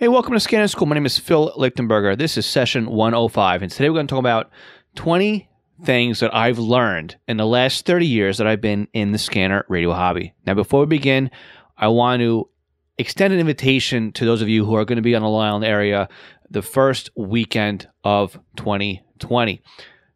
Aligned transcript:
Hey, 0.00 0.06
welcome 0.06 0.32
to 0.34 0.38
Scanner 0.38 0.68
School. 0.68 0.86
My 0.86 0.94
name 0.94 1.06
is 1.06 1.18
Phil 1.18 1.52
Lichtenberger. 1.56 2.16
This 2.16 2.36
is 2.38 2.46
session 2.46 2.86
105, 2.86 3.62
and 3.62 3.72
today 3.72 3.90
we're 3.90 3.94
going 3.94 4.06
to 4.06 4.12
talk 4.12 4.20
about 4.20 4.48
20 4.94 5.48
things 5.82 6.20
that 6.20 6.32
I've 6.32 6.60
learned 6.60 7.16
in 7.26 7.36
the 7.36 7.44
last 7.44 7.84
30 7.84 8.06
years 8.06 8.38
that 8.38 8.46
I've 8.46 8.60
been 8.60 8.86
in 8.92 9.10
the 9.10 9.18
scanner 9.18 9.64
radio 9.68 9.92
hobby. 9.92 10.34
Now, 10.46 10.54
before 10.54 10.78
we 10.78 10.86
begin, 10.86 11.32
I 11.76 11.88
want 11.88 12.20
to 12.20 12.48
extend 12.96 13.34
an 13.34 13.40
invitation 13.40 14.12
to 14.12 14.24
those 14.24 14.40
of 14.40 14.48
you 14.48 14.64
who 14.64 14.76
are 14.76 14.84
going 14.84 14.98
to 14.98 15.02
be 15.02 15.16
on 15.16 15.22
the 15.22 15.28
Long 15.28 15.48
Island 15.48 15.64
area 15.64 16.08
the 16.48 16.62
first 16.62 17.10
weekend 17.16 17.88
of 18.04 18.38
2020. 18.54 19.62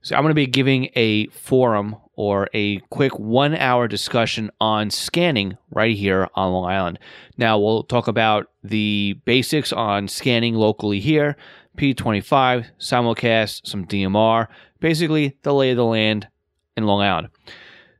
So, 0.02 0.14
I'm 0.14 0.22
going 0.22 0.30
to 0.30 0.34
be 0.34 0.46
giving 0.46 0.90
a 0.94 1.26
forum 1.30 1.96
or 2.14 2.48
a 2.52 2.78
quick 2.90 3.18
one 3.18 3.54
hour 3.54 3.88
discussion 3.88 4.50
on 4.60 4.90
scanning 4.90 5.56
right 5.70 5.96
here 5.96 6.28
on 6.34 6.52
Long 6.52 6.70
Island. 6.70 6.98
Now, 7.36 7.58
we'll 7.58 7.84
talk 7.84 8.08
about 8.08 8.50
the 8.62 9.18
basics 9.24 9.72
on 9.72 10.08
scanning 10.08 10.54
locally 10.54 11.00
here, 11.00 11.36
P25, 11.76 12.66
simulcast, 12.78 13.66
some 13.66 13.86
DMR, 13.86 14.48
basically 14.80 15.36
the 15.42 15.54
lay 15.54 15.70
of 15.70 15.76
the 15.76 15.84
land 15.84 16.28
in 16.76 16.86
Long 16.86 17.00
Island. 17.00 17.28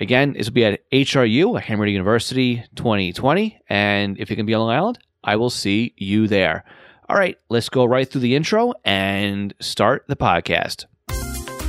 Again, 0.00 0.32
this 0.32 0.48
will 0.48 0.54
be 0.54 0.64
at 0.64 0.90
HRU, 0.90 1.60
Ham 1.60 1.80
Radio 1.80 1.92
University 1.92 2.64
2020. 2.74 3.60
And 3.68 4.18
if 4.18 4.28
you 4.28 4.36
can 4.36 4.46
be 4.46 4.54
on 4.54 4.60
Long 4.60 4.70
Island, 4.70 4.98
I 5.22 5.36
will 5.36 5.50
see 5.50 5.94
you 5.96 6.26
there. 6.26 6.64
All 7.08 7.16
right, 7.16 7.38
let's 7.48 7.68
go 7.68 7.84
right 7.84 8.10
through 8.10 8.22
the 8.22 8.34
intro 8.34 8.72
and 8.84 9.54
start 9.60 10.04
the 10.08 10.16
podcast. 10.16 10.86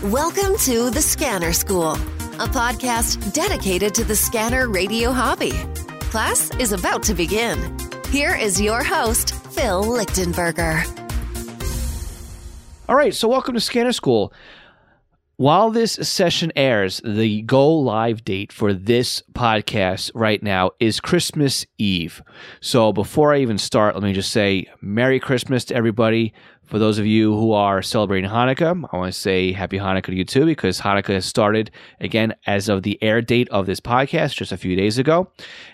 Welcome 0.03 0.57
to 0.59 0.89
the 0.89 1.01
Scanner 1.01 1.53
School 1.53 1.97
a 2.35 2.47
podcast 2.47 3.31
dedicated 3.31 3.95
to 3.95 4.03
the 4.03 4.15
scanner 4.15 4.67
radio 4.67 5.13
hobby. 5.13 5.53
Class 6.11 6.53
is 6.57 6.73
about 6.73 7.01
to 7.03 7.13
begin. 7.13 7.77
Here 8.09 8.35
is 8.35 8.59
your 8.59 8.83
host, 8.83 9.33
Phil 9.53 9.85
Lichtenberger. 9.85 10.83
All 12.89 12.95
right, 12.95 13.15
so 13.15 13.29
welcome 13.29 13.53
to 13.53 13.61
Scanner 13.61 13.93
School. 13.93 14.33
While 15.37 15.69
this 15.69 15.91
session 15.91 16.53
airs, 16.55 17.01
the 17.03 17.41
go 17.41 17.69
live 17.69 18.23
date 18.23 18.53
for 18.53 18.71
this 18.73 19.21
podcast 19.33 20.09
right 20.15 20.41
now 20.41 20.71
is 20.79 21.01
Christmas 21.01 21.65
Eve. 21.77 22.23
So 22.61 22.93
before 22.93 23.33
I 23.33 23.39
even 23.39 23.57
start, 23.57 23.95
let 23.95 24.03
me 24.05 24.13
just 24.13 24.31
say 24.31 24.65
Merry 24.79 25.19
Christmas 25.19 25.65
to 25.65 25.75
everybody. 25.75 26.33
For 26.63 26.79
those 26.79 26.99
of 26.99 27.05
you 27.05 27.35
who 27.35 27.51
are 27.51 27.81
celebrating 27.81 28.29
Hanukkah, 28.29 28.87
I 28.93 28.97
want 28.97 29.13
to 29.13 29.19
say 29.19 29.51
Happy 29.51 29.77
Hanukkah 29.77 30.05
to 30.05 30.15
you 30.15 30.23
too, 30.23 30.45
because 30.45 30.79
Hanukkah 30.79 31.15
has 31.15 31.25
started 31.25 31.69
again 31.99 32.33
as 32.47 32.69
of 32.69 32.83
the 32.83 32.97
air 33.03 33.21
date 33.21 33.49
of 33.49 33.65
this 33.65 33.81
podcast 33.81 34.35
just 34.35 34.53
a 34.53 34.57
few 34.57 34.77
days 34.77 34.97
ago. 34.97 35.29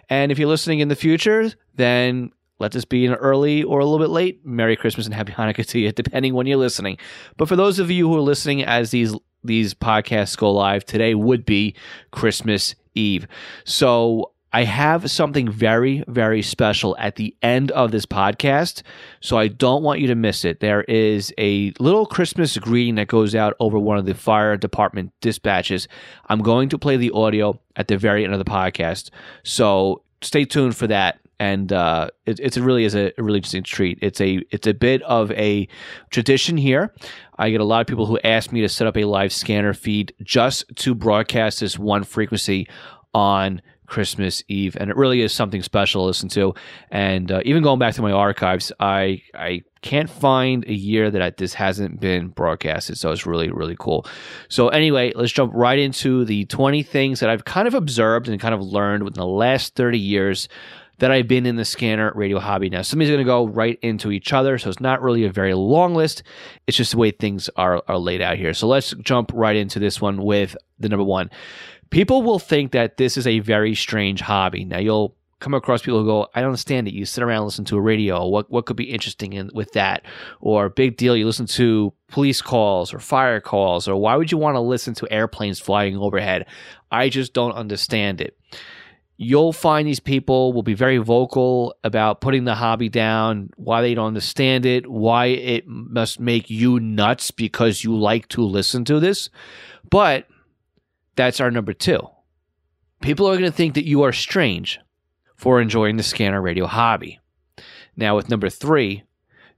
And 0.09 0.31
if 0.31 0.39
you're 0.39 0.49
listening 0.49 0.79
in 0.79 0.87
the 0.87 0.95
future, 0.95 1.51
then 1.75 2.31
let 2.57 2.71
this 2.71 2.85
be 2.85 3.05
an 3.05 3.13
early 3.13 3.61
or 3.61 3.79
a 3.79 3.85
little 3.85 3.99
bit 3.99 4.09
late. 4.09 4.43
Merry 4.43 4.75
Christmas 4.75 5.05
and 5.05 5.13
Happy 5.13 5.33
Hanukkah 5.33 5.67
to 5.67 5.79
you, 5.79 5.91
depending 5.95 6.33
when 6.33 6.47
you're 6.47 6.57
listening. 6.57 6.97
But 7.37 7.47
for 7.47 7.55
those 7.55 7.77
of 7.77 7.91
you 7.91 8.07
who 8.07 8.17
are 8.17 8.21
listening 8.21 8.63
as 8.63 8.89
these 8.89 9.13
these 9.43 9.73
podcasts 9.73 10.37
go 10.37 10.51
live, 10.51 10.85
today 10.85 11.15
would 11.15 11.45
be 11.45 11.75
Christmas 12.11 12.75
Eve. 12.95 13.27
So 13.63 14.31
I 14.53 14.65
have 14.65 15.09
something 15.09 15.49
very, 15.49 16.03
very 16.09 16.41
special 16.41 16.97
at 16.99 17.15
the 17.15 17.33
end 17.41 17.71
of 17.71 17.91
this 17.91 18.05
podcast, 18.05 18.81
so 19.21 19.37
I 19.37 19.47
don't 19.47 19.81
want 19.81 20.01
you 20.01 20.07
to 20.07 20.15
miss 20.15 20.43
it. 20.43 20.59
There 20.59 20.81
is 20.83 21.33
a 21.37 21.71
little 21.79 22.05
Christmas 22.05 22.57
greeting 22.57 22.95
that 22.95 23.07
goes 23.07 23.33
out 23.33 23.55
over 23.61 23.79
one 23.79 23.97
of 23.97 24.05
the 24.05 24.13
fire 24.13 24.57
department 24.57 25.13
dispatches. 25.21 25.87
I'm 26.27 26.41
going 26.41 26.67
to 26.69 26.77
play 26.77 26.97
the 26.97 27.11
audio 27.11 27.61
at 27.77 27.87
the 27.87 27.97
very 27.97 28.25
end 28.25 28.33
of 28.33 28.39
the 28.39 28.51
podcast, 28.51 29.09
so 29.43 30.03
stay 30.21 30.43
tuned 30.43 30.75
for 30.75 30.87
that. 30.87 31.20
And 31.41 31.73
uh, 31.73 32.11
it, 32.27 32.39
it's 32.39 32.55
really 32.55 32.85
is 32.85 32.93
a, 32.93 33.11
a 33.17 33.23
really 33.23 33.39
interesting 33.39 33.63
treat. 33.63 33.97
It's 33.99 34.21
a 34.21 34.43
it's 34.51 34.67
a 34.67 34.75
bit 34.75 35.01
of 35.01 35.31
a 35.31 35.67
tradition 36.11 36.55
here. 36.55 36.93
I 37.39 37.49
get 37.49 37.61
a 37.61 37.63
lot 37.63 37.81
of 37.81 37.87
people 37.87 38.05
who 38.05 38.19
ask 38.23 38.51
me 38.51 38.61
to 38.61 38.69
set 38.69 38.85
up 38.85 38.95
a 38.95 39.05
live 39.05 39.33
scanner 39.33 39.73
feed 39.73 40.13
just 40.21 40.65
to 40.75 40.93
broadcast 40.93 41.61
this 41.61 41.79
one 41.79 42.03
frequency 42.03 42.69
on 43.15 43.63
Christmas 43.87 44.43
Eve, 44.49 44.77
and 44.79 44.91
it 44.91 44.95
really 44.95 45.21
is 45.21 45.33
something 45.33 45.63
special 45.63 46.03
to 46.03 46.05
listen 46.05 46.29
to. 46.29 46.53
And 46.91 47.31
uh, 47.31 47.41
even 47.43 47.63
going 47.63 47.79
back 47.79 47.95
to 47.95 48.03
my 48.03 48.11
archives, 48.11 48.71
I 48.79 49.23
I 49.33 49.63
can't 49.81 50.11
find 50.11 50.63
a 50.65 50.73
year 50.73 51.09
that 51.09 51.23
I, 51.23 51.31
this 51.31 51.55
hasn't 51.55 51.99
been 51.99 52.27
broadcasted. 52.27 52.99
So 52.99 53.11
it's 53.11 53.25
really 53.25 53.49
really 53.49 53.75
cool. 53.79 54.05
So 54.47 54.69
anyway, 54.69 55.11
let's 55.15 55.31
jump 55.31 55.53
right 55.55 55.79
into 55.79 56.23
the 56.23 56.45
20 56.45 56.83
things 56.83 57.19
that 57.21 57.31
I've 57.31 57.45
kind 57.45 57.67
of 57.67 57.73
observed 57.73 58.27
and 58.29 58.39
kind 58.39 58.53
of 58.53 58.61
learned 58.61 59.01
within 59.01 59.19
the 59.19 59.25
last 59.25 59.73
30 59.73 59.97
years 59.97 60.47
that 61.01 61.11
I've 61.11 61.27
been 61.27 61.45
in 61.45 61.57
the 61.57 61.65
scanner 61.65 62.11
radio 62.15 62.39
hobby. 62.39 62.69
Now, 62.69 62.81
somebody's 62.81 63.11
going 63.11 63.19
to 63.19 63.25
go 63.25 63.45
right 63.45 63.77
into 63.81 64.11
each 64.11 64.33
other, 64.33 64.57
so 64.57 64.69
it's 64.69 64.79
not 64.79 65.01
really 65.01 65.25
a 65.25 65.31
very 65.31 65.53
long 65.53 65.93
list. 65.93 66.23
It's 66.65 66.77
just 66.77 66.91
the 66.93 66.97
way 66.97 67.11
things 67.11 67.49
are, 67.57 67.83
are 67.87 67.97
laid 67.97 68.21
out 68.21 68.37
here. 68.37 68.53
So 68.53 68.67
let's 68.67 68.91
jump 69.01 69.31
right 69.33 69.55
into 69.55 69.79
this 69.79 69.99
one 69.99 70.23
with 70.23 70.55
the 70.79 70.89
number 70.89 71.03
one 71.03 71.29
people 71.91 72.23
will 72.23 72.39
think 72.39 72.71
that 72.71 72.97
this 72.97 73.17
is 73.17 73.27
a 73.27 73.39
very 73.39 73.75
strange 73.75 74.21
hobby. 74.21 74.65
Now 74.65 74.79
you'll 74.79 75.15
come 75.39 75.53
across 75.53 75.81
people 75.81 75.99
who 75.99 76.05
go, 76.05 76.27
I 76.33 76.39
don't 76.39 76.49
understand 76.49 76.87
it. 76.87 76.93
You 76.93 77.05
sit 77.05 77.23
around 77.23 77.37
and 77.37 77.45
listen 77.45 77.65
to 77.65 77.77
a 77.77 77.81
radio. 77.81 78.25
What 78.27 78.49
what 78.49 78.65
could 78.65 78.77
be 78.77 78.91
interesting 78.91 79.33
in, 79.33 79.51
with 79.53 79.71
that? 79.73 80.03
Or 80.39 80.69
big 80.69 80.97
deal, 80.97 81.15
you 81.15 81.25
listen 81.25 81.47
to 81.47 81.93
police 82.07 82.41
calls 82.41 82.93
or 82.93 82.99
fire 82.99 83.39
calls, 83.39 83.87
or 83.87 83.95
why 83.95 84.15
would 84.15 84.31
you 84.31 84.37
want 84.37 84.55
to 84.55 84.61
listen 84.61 84.93
to 84.95 85.11
airplanes 85.11 85.59
flying 85.59 85.97
overhead? 85.97 86.47
I 86.91 87.09
just 87.09 87.33
don't 87.33 87.53
understand 87.53 88.21
it. 88.21 88.37
You'll 89.23 89.53
find 89.53 89.87
these 89.87 89.99
people 89.99 90.51
will 90.51 90.63
be 90.63 90.73
very 90.73 90.97
vocal 90.97 91.75
about 91.83 92.21
putting 92.21 92.45
the 92.45 92.55
hobby 92.55 92.89
down, 92.89 93.51
why 93.55 93.83
they 93.83 93.93
don't 93.93 94.07
understand 94.07 94.65
it, 94.65 94.89
why 94.89 95.27
it 95.27 95.67
must 95.67 96.19
make 96.19 96.49
you 96.49 96.79
nuts 96.79 97.29
because 97.29 97.83
you 97.83 97.95
like 97.95 98.29
to 98.29 98.41
listen 98.41 98.83
to 98.85 98.99
this. 98.99 99.29
But 99.87 100.25
that's 101.15 101.39
our 101.39 101.51
number 101.51 101.71
two. 101.71 101.99
People 103.03 103.27
are 103.27 103.37
going 103.37 103.43
to 103.43 103.55
think 103.55 103.75
that 103.75 103.85
you 103.85 104.01
are 104.01 104.11
strange 104.11 104.79
for 105.35 105.61
enjoying 105.61 105.97
the 105.97 106.03
scanner 106.03 106.41
radio 106.41 106.65
hobby. 106.65 107.19
Now, 107.95 108.15
with 108.15 108.27
number 108.27 108.49
three, 108.49 109.03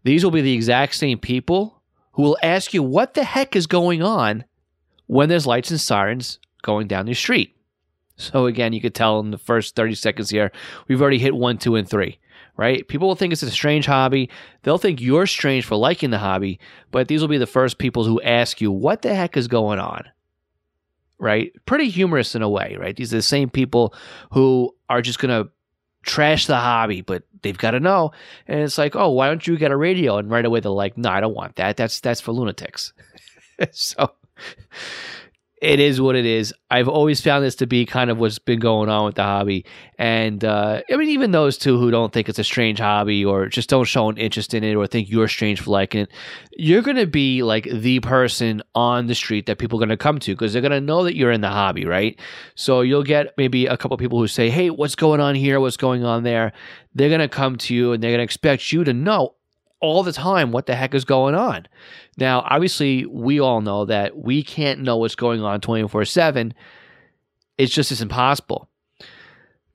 these 0.04 0.26
will 0.26 0.32
be 0.32 0.42
the 0.42 0.52
exact 0.52 0.96
same 0.96 1.20
people 1.20 1.82
who 2.12 2.24
will 2.24 2.38
ask 2.44 2.74
you 2.74 2.84
what 2.84 3.14
the 3.14 3.24
heck 3.24 3.56
is 3.56 3.68
going 3.68 4.04
on 4.04 4.44
when 5.08 5.30
there's 5.30 5.48
lights 5.48 5.72
and 5.72 5.80
sirens 5.80 6.40
going 6.64 6.88
down 6.88 7.06
the 7.06 7.14
street. 7.14 7.56
So, 8.16 8.46
again, 8.46 8.74
you 8.74 8.82
could 8.82 8.96
tell 8.96 9.20
in 9.20 9.32
the 9.32 9.38
first 9.38 9.76
30 9.76 9.96
seconds 9.96 10.30
here, 10.30 10.52
we've 10.88 11.02
already 11.02 11.20
hit 11.20 11.36
one, 11.36 11.58
two, 11.58 11.76
and 11.76 11.90
three, 11.90 12.20
right? 12.58 12.88
People 12.88 13.08
will 13.08 13.16
think 13.16 13.34
it's 13.34 13.44
a 13.44 13.52
strange 13.52 13.86
hobby. 13.86 14.30
They'll 14.62 14.78
think 14.78 15.02
you're 15.02 15.26
strange 15.26 15.66
for 15.66 15.76
liking 15.76 16.12
the 16.12 16.20
hobby, 16.20 16.60
but 16.92 17.08
these 17.08 17.22
will 17.22 17.28
be 17.28 17.38
the 17.38 17.48
first 17.48 17.80
people 17.80 18.04
who 18.04 18.22
ask 18.22 18.62
you, 18.62 18.72
what 18.72 19.02
the 19.02 19.16
heck 19.16 19.36
is 19.36 19.48
going 19.48 19.80
on? 19.80 20.06
right? 21.24 21.54
Pretty 21.66 21.90
humorous 21.90 22.36
in 22.36 22.42
a 22.42 22.50
way, 22.50 22.76
right? 22.78 22.96
These 22.96 23.14
are 23.14 23.18
the 23.18 23.24
same 23.24 23.50
people 23.50 23.94
who 24.32 24.76
are 24.90 25.02
just 25.02 25.20
going 25.20 25.46
to 25.46 25.50
trash 26.04 26.48
the 26.48 26.58
hobby, 26.58 27.00
but 27.00 27.24
they've 27.42 27.58
got 27.58 27.72
to 27.72 27.80
know. 27.80 28.12
And 28.46 28.60
it's 28.60 28.78
like, 28.78 28.96
oh, 28.96 29.10
why 29.12 29.28
don't 29.28 29.48
you 29.48 29.58
get 29.58 29.72
a 29.72 29.78
radio? 29.78 30.18
And 30.18 30.30
right 30.30 30.46
away 30.46 30.60
they're 30.60 30.72
like, 30.72 30.98
no, 30.98 31.10
I 31.10 31.22
don't 31.22 31.34
want 31.34 31.56
that. 31.56 31.78
That's 31.78 32.02
that's 32.02 32.20
for 32.20 32.34
lunatics. 32.34 32.92
so 33.72 34.12
it 35.64 35.80
is 35.80 36.02
what 36.02 36.18
it 36.18 36.26
is. 36.26 36.54
I've 36.70 36.90
always 36.90 37.22
found 37.22 37.46
this 37.46 37.56
to 37.56 37.66
be 37.66 37.86
kind 37.86 38.10
of 38.10 38.18
what's 38.18 38.38
been 38.38 38.60
going 38.60 38.90
on 38.90 39.06
with 39.06 39.16
the 39.16 39.24
hobby. 39.24 39.66
And 39.98 40.44
uh, 40.44 40.82
I 40.92 40.98
mean, 40.98 41.08
even 41.08 41.32
those 41.32 41.58
two 41.58 41.80
who 41.80 41.90
don't 41.90 42.12
think 42.12 42.28
it's 42.28 42.38
a 42.38 42.44
strange 42.44 42.80
hobby 42.80 43.24
or 43.24 43.48
just 43.48 43.70
don't 43.70 43.86
show 43.86 44.10
an 44.10 44.18
interest 44.18 44.54
in 44.54 44.66
it 44.66 44.76
or 44.76 44.86
think 44.88 45.10
you're 45.10 45.30
strange 45.30 45.62
for 45.62 45.72
liking 45.72 46.02
it, 46.02 46.12
you're 46.52 46.82
going 46.82 46.98
to 46.98 47.08
be 47.08 47.44
like 47.44 47.64
the 47.72 48.02
person 48.02 48.62
on 48.76 49.08
the 49.08 49.16
street 49.16 49.46
that 49.46 49.58
people 49.58 49.80
are 49.80 49.86
going 49.86 49.88
to 49.90 49.96
come 49.96 50.20
to 50.20 50.34
because 50.34 50.52
they're 50.52 50.62
going 50.62 50.74
to 50.74 50.82
know 50.82 51.06
that 51.06 51.16
you're 51.16 51.32
in 51.32 51.40
the 51.40 51.50
hobby, 51.50 51.86
right? 51.86 52.20
So 52.56 52.82
you'll 52.82 53.04
get 53.04 53.34
maybe 53.38 53.66
a 53.66 53.78
couple 53.78 53.96
people 53.96 54.20
who 54.20 54.28
say, 54.28 54.50
hey, 54.50 54.70
what's 54.70 54.96
going 54.96 55.22
on 55.22 55.34
here? 55.34 55.62
What's 55.62 55.78
going 55.78 56.04
on 56.04 56.24
there? 56.24 56.52
They're 56.94 57.08
going 57.08 57.22
to 57.22 57.30
come 57.30 57.56
to 57.60 57.74
you 57.74 57.94
and 57.94 58.04
they're 58.04 58.12
going 58.12 58.20
to 58.20 58.26
expect 58.26 58.74
you 58.74 58.84
to 58.84 58.92
know 58.92 59.36
all 59.84 60.02
the 60.02 60.14
time 60.14 60.52
what 60.52 60.66
the 60.66 60.76
heck 60.76 60.96
is 60.96 61.04
going 61.04 61.36
on. 61.36 61.68
Now, 62.18 62.42
obviously, 62.50 63.06
we 63.06 63.40
all 63.42 63.60
know 63.62 63.84
that 63.86 64.18
we 64.18 64.42
can't 64.42 64.80
know 64.80 64.96
what's 64.98 65.16
going 65.16 65.42
on 65.44 65.60
24 65.60 66.06
7. 66.06 66.54
It's 67.58 67.74
just 67.74 67.92
it's 67.92 68.02
impossible. 68.02 68.70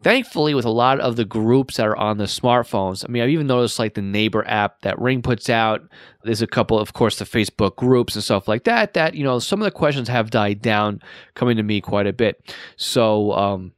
thankfully 0.02 0.54
with 0.54 0.64
a 0.64 0.70
lot 0.70 0.98
of 1.00 1.16
the 1.16 1.24
groups 1.24 1.76
that 1.76 1.86
are 1.86 1.96
on 1.96 2.18
the 2.18 2.24
smartphones 2.24 3.04
i 3.04 3.10
mean 3.10 3.20
i've 3.22 3.28
even 3.28 3.48
noticed 3.48 3.78
like 3.80 3.94
the 3.94 4.02
neighbor 4.02 4.44
app 4.46 4.80
that 4.82 4.96
ring 5.00 5.20
puts 5.22 5.50
out 5.50 5.80
there's 6.22 6.40
a 6.42 6.46
couple 6.46 6.78
of 6.78 6.92
course 6.92 7.18
the 7.18 7.24
facebook 7.24 7.74
groups 7.74 8.14
and 8.14 8.22
stuff 8.22 8.46
like 8.46 8.62
that 8.64 8.94
that 8.94 9.14
you 9.14 9.24
know 9.24 9.40
some 9.40 9.60
of 9.60 9.64
the 9.64 9.72
questions 9.72 10.08
have 10.08 10.30
died 10.30 10.62
down 10.62 11.00
coming 11.34 11.56
to 11.56 11.64
me 11.64 11.80
quite 11.80 12.06
a 12.06 12.12
bit 12.12 12.54
so 12.76 13.32
um, 13.32 13.72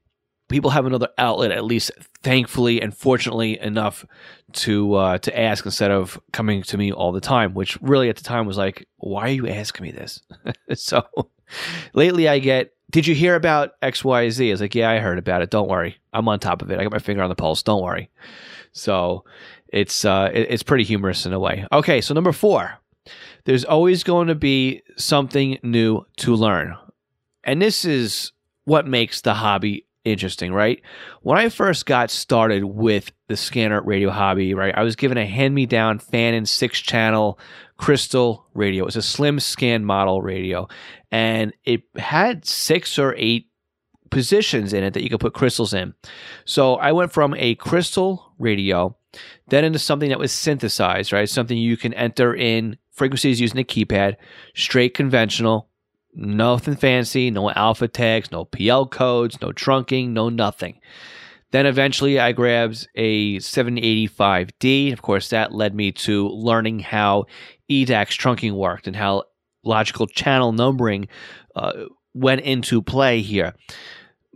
people 0.51 0.71
have 0.71 0.85
another 0.85 1.09
outlet 1.17 1.53
at 1.53 1.65
least 1.65 1.91
thankfully 2.23 2.83
and 2.83 2.95
fortunately 2.95 3.59
enough 3.61 4.05
to 4.53 4.95
uh, 4.95 5.19
to 5.19 5.39
ask 5.39 5.65
instead 5.65 5.91
of 5.91 6.21
coming 6.33 6.63
to 6.63 6.77
me 6.77 6.93
all 6.93 7.13
the 7.13 7.21
time 7.21 7.55
which 7.55 7.81
really 7.81 8.09
at 8.09 8.17
the 8.17 8.23
time 8.23 8.47
was 8.47 8.59
like 8.59 8.87
why 8.97 9.23
are 9.23 9.33
you 9.33 9.49
asking 9.49 9.85
me 9.85 9.93
this? 9.93 10.21
So 10.75 11.03
lately 11.95 12.29
i 12.29 12.39
get 12.39 12.73
did 12.91 13.07
you 13.07 13.15
hear 13.15 13.35
about 13.35 13.81
xyz 13.81 14.53
it's 14.53 14.61
like 14.61 14.75
yeah 14.75 14.91
i 14.91 14.99
heard 14.99 15.19
about 15.19 15.43
it. 15.43 15.51
Don't 15.51 15.69
worry. 15.69 15.97
I'm 16.13 16.29
on 16.29 16.39
top 16.39 16.63
of 16.63 16.71
it. 16.71 16.79
I 16.79 16.83
got 16.83 16.93
my 16.93 16.99
finger 16.99 17.23
on 17.23 17.29
the 17.29 17.35
pulse. 17.35 17.63
Don't 17.63 17.83
worry. 17.83 18.11
So 18.73 19.25
it's 19.69 20.05
uh 20.05 20.31
it, 20.33 20.47
it's 20.51 20.63
pretty 20.63 20.85
humorous 20.85 21.27
in 21.27 21.33
a 21.33 21.41
way. 21.41 21.67
Okay 21.73 22.01
so 22.01 22.13
number 22.15 22.33
four. 22.33 22.75
There's 23.45 23.65
always 23.65 24.05
going 24.05 24.29
to 24.29 24.35
be 24.35 24.83
something 24.97 25.59
new 25.63 26.05
to 26.19 26.35
learn. 26.35 26.77
And 27.43 27.61
this 27.63 27.87
is 27.87 28.33
what 28.65 28.87
makes 28.87 29.23
the 29.23 29.35
hobby 29.35 29.87
interesting, 30.05 30.53
right? 30.53 30.81
When 31.23 31.39
I 31.39 31.49
first 31.49 31.87
got 31.87 32.11
started 32.11 32.65
with 32.65 33.13
the 33.29 33.37
scanner 33.37 33.83
radio 33.83 34.11
hobby, 34.11 34.55
right, 34.55 34.75
I 34.77 34.83
was 34.83 34.97
given 34.97 35.19
a 35.19 35.27
hand 35.27 35.55
me 35.55 35.67
down 35.67 35.99
Fanon 35.99 36.47
six 36.47 36.81
channel 36.81 37.39
crystal 37.77 38.47
radio. 38.55 38.85
It 38.85 38.87
was 38.87 38.97
a 38.97 39.03
slim 39.03 39.41
scan 39.41 39.85
model 39.85 40.23
radio, 40.23 40.69
and 41.11 41.53
it 41.65 41.83
had 41.97 42.45
six 42.45 42.99
or 42.99 43.15
eight 43.17 43.49
positions 44.11 44.73
in 44.73 44.83
it 44.83 44.95
that 44.95 45.03
you 45.03 45.09
could 45.09 45.21
put 45.21 45.35
crystals 45.35 45.73
in. 45.73 45.95
So 46.45 46.75
I 46.75 46.93
went 46.93 47.13
from 47.13 47.35
a 47.37 47.55
crystal 47.55 48.33
radio 48.39 48.97
then 49.49 49.65
into 49.65 49.79
something 49.79 50.11
that 50.11 50.19
was 50.19 50.33
synthesized, 50.33 51.13
right? 51.13 51.29
Something 51.29 51.59
you 51.59 51.77
can 51.77 51.95
enter 51.95 52.35
in 52.35 52.77
frequencies 52.93 53.41
using 53.41 53.59
a 53.59 53.65
keypad, 53.65 54.17
straight 54.55 54.95
conventional, 54.95 55.70
Nothing 56.15 56.77
fancy, 56.77 57.31
no 57.31 57.51
alpha 57.51 57.89
tags, 57.89 58.33
no 58.33 58.45
PL 58.45 58.87
codes, 58.87 59.41
no 59.41 59.49
trunking, 59.49 60.09
no 60.11 60.29
nothing. 60.29 60.81
Then 61.53 61.67
eventually 61.67 62.19
I 62.19 62.33
grabbed 62.33 62.89
a 62.95 63.37
785D. 63.39 64.93
Of 64.93 65.03
course, 65.03 65.31
that 65.31 65.53
led 65.53 65.75
me 65.75 65.93
to 65.93 66.29
learning 66.29 66.81
how 66.81 67.27
EDACS 67.71 68.17
trunking 68.19 68.53
worked 68.53 68.87
and 68.87 68.97
how 68.97 69.25
logical 69.65 70.07
channel 70.07 70.53
numbering 70.53 71.09
uh, 71.57 71.73
went 72.15 72.43
into 72.43 72.83
play 72.83 73.21
here. 73.21 73.55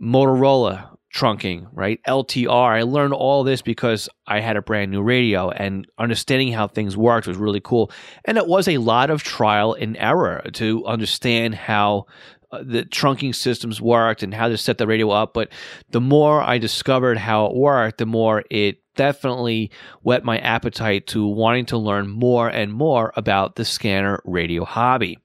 Motorola 0.01 0.94
trunking, 1.15 1.67
right? 1.71 2.01
LTR. 2.03 2.77
I 2.77 2.81
learned 2.83 3.13
all 3.13 3.43
this 3.43 3.61
because 3.61 4.09
I 4.27 4.41
had 4.41 4.57
a 4.57 4.61
brand 4.61 4.91
new 4.91 5.01
radio 5.01 5.49
and 5.49 5.87
understanding 5.97 6.51
how 6.51 6.67
things 6.67 6.97
worked 6.97 7.25
was 7.25 7.37
really 7.37 7.61
cool. 7.61 7.89
And 8.25 8.37
it 8.37 8.47
was 8.47 8.67
a 8.67 8.79
lot 8.79 9.09
of 9.09 9.23
trial 9.23 9.73
and 9.73 9.95
error 9.95 10.43
to 10.53 10.85
understand 10.85 11.55
how 11.55 12.07
uh, 12.51 12.63
the 12.63 12.83
trunking 12.83 13.33
systems 13.33 13.81
worked 13.81 14.23
and 14.23 14.33
how 14.33 14.49
to 14.49 14.57
set 14.57 14.77
the 14.77 14.87
radio 14.87 15.09
up. 15.09 15.33
But 15.33 15.49
the 15.89 16.01
more 16.01 16.41
I 16.41 16.57
discovered 16.57 17.17
how 17.17 17.45
it 17.45 17.55
worked, 17.55 17.97
the 17.97 18.05
more 18.05 18.43
it 18.51 18.81
definitely 18.95 19.71
whet 20.01 20.25
my 20.25 20.39
appetite 20.39 21.07
to 21.07 21.25
wanting 21.25 21.65
to 21.67 21.77
learn 21.77 22.09
more 22.09 22.49
and 22.49 22.73
more 22.73 23.13
about 23.15 23.55
the 23.55 23.63
scanner 23.63 24.21
radio 24.25 24.65
hobby. 24.65 25.17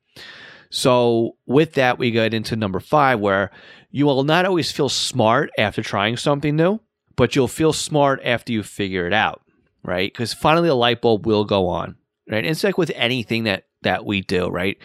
So, 0.72 1.36
with 1.46 1.72
that, 1.75 1.98
we 1.98 2.12
get 2.12 2.32
into 2.32 2.54
number 2.54 2.78
five, 2.78 3.19
where 3.19 3.50
you 3.90 4.06
will 4.06 4.25
not 4.25 4.46
always 4.46 4.70
feel 4.70 4.88
smart 4.88 5.50
after 5.58 5.82
trying 5.82 6.16
something 6.16 6.56
new, 6.56 6.81
but 7.16 7.34
you'll 7.34 7.48
feel 7.48 7.72
smart 7.72 8.20
after 8.25 8.52
you 8.52 8.62
figure 8.62 9.06
it 9.06 9.12
out, 9.12 9.42
right? 9.82 10.12
Because 10.12 10.32
finally 10.32 10.69
the 10.69 10.75
light 10.75 11.00
bulb 11.00 11.26
will 11.26 11.44
go 11.44 11.69
on, 11.69 11.96
right? 12.31 12.44
It's 12.44 12.64
like 12.64 12.78
with 12.78 12.92
anything 12.94 13.44
that 13.44 13.64
that 13.82 14.04
we 14.04 14.20
do, 14.20 14.48
right? 14.48 14.78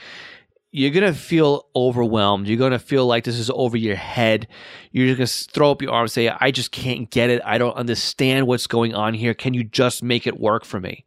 You're 0.72 0.92
gonna 0.92 1.14
feel 1.14 1.68
overwhelmed. 1.76 2.48
You're 2.48 2.58
gonna 2.58 2.80
feel 2.80 3.06
like 3.06 3.24
this 3.24 3.40
is 3.40 3.50
over 3.54 3.78
your 3.78 3.96
head. 3.96 4.48
You're 4.92 5.16
just 5.16 5.48
gonna 5.50 5.54
throw 5.54 5.72
up 5.72 5.82
your 5.82 5.92
arms, 5.92 6.18
and 6.18 6.28
say, 6.28 6.38
"I 6.40 6.52
just 6.52 6.72
can't 6.72 7.10
get 7.10 7.30
it. 7.30 7.42
I 7.46 7.58
don't 7.58 7.76
understand 7.76 8.48
what's 8.48 8.68
going 8.68 8.94
on 8.94 9.14
here. 9.14 9.34
Can 9.34 9.54
you 9.54 9.64
just 9.64 10.04
make 10.04 10.26
it 10.28 10.40
work 10.40 10.66
for 10.66 10.80
me?" 10.80 11.06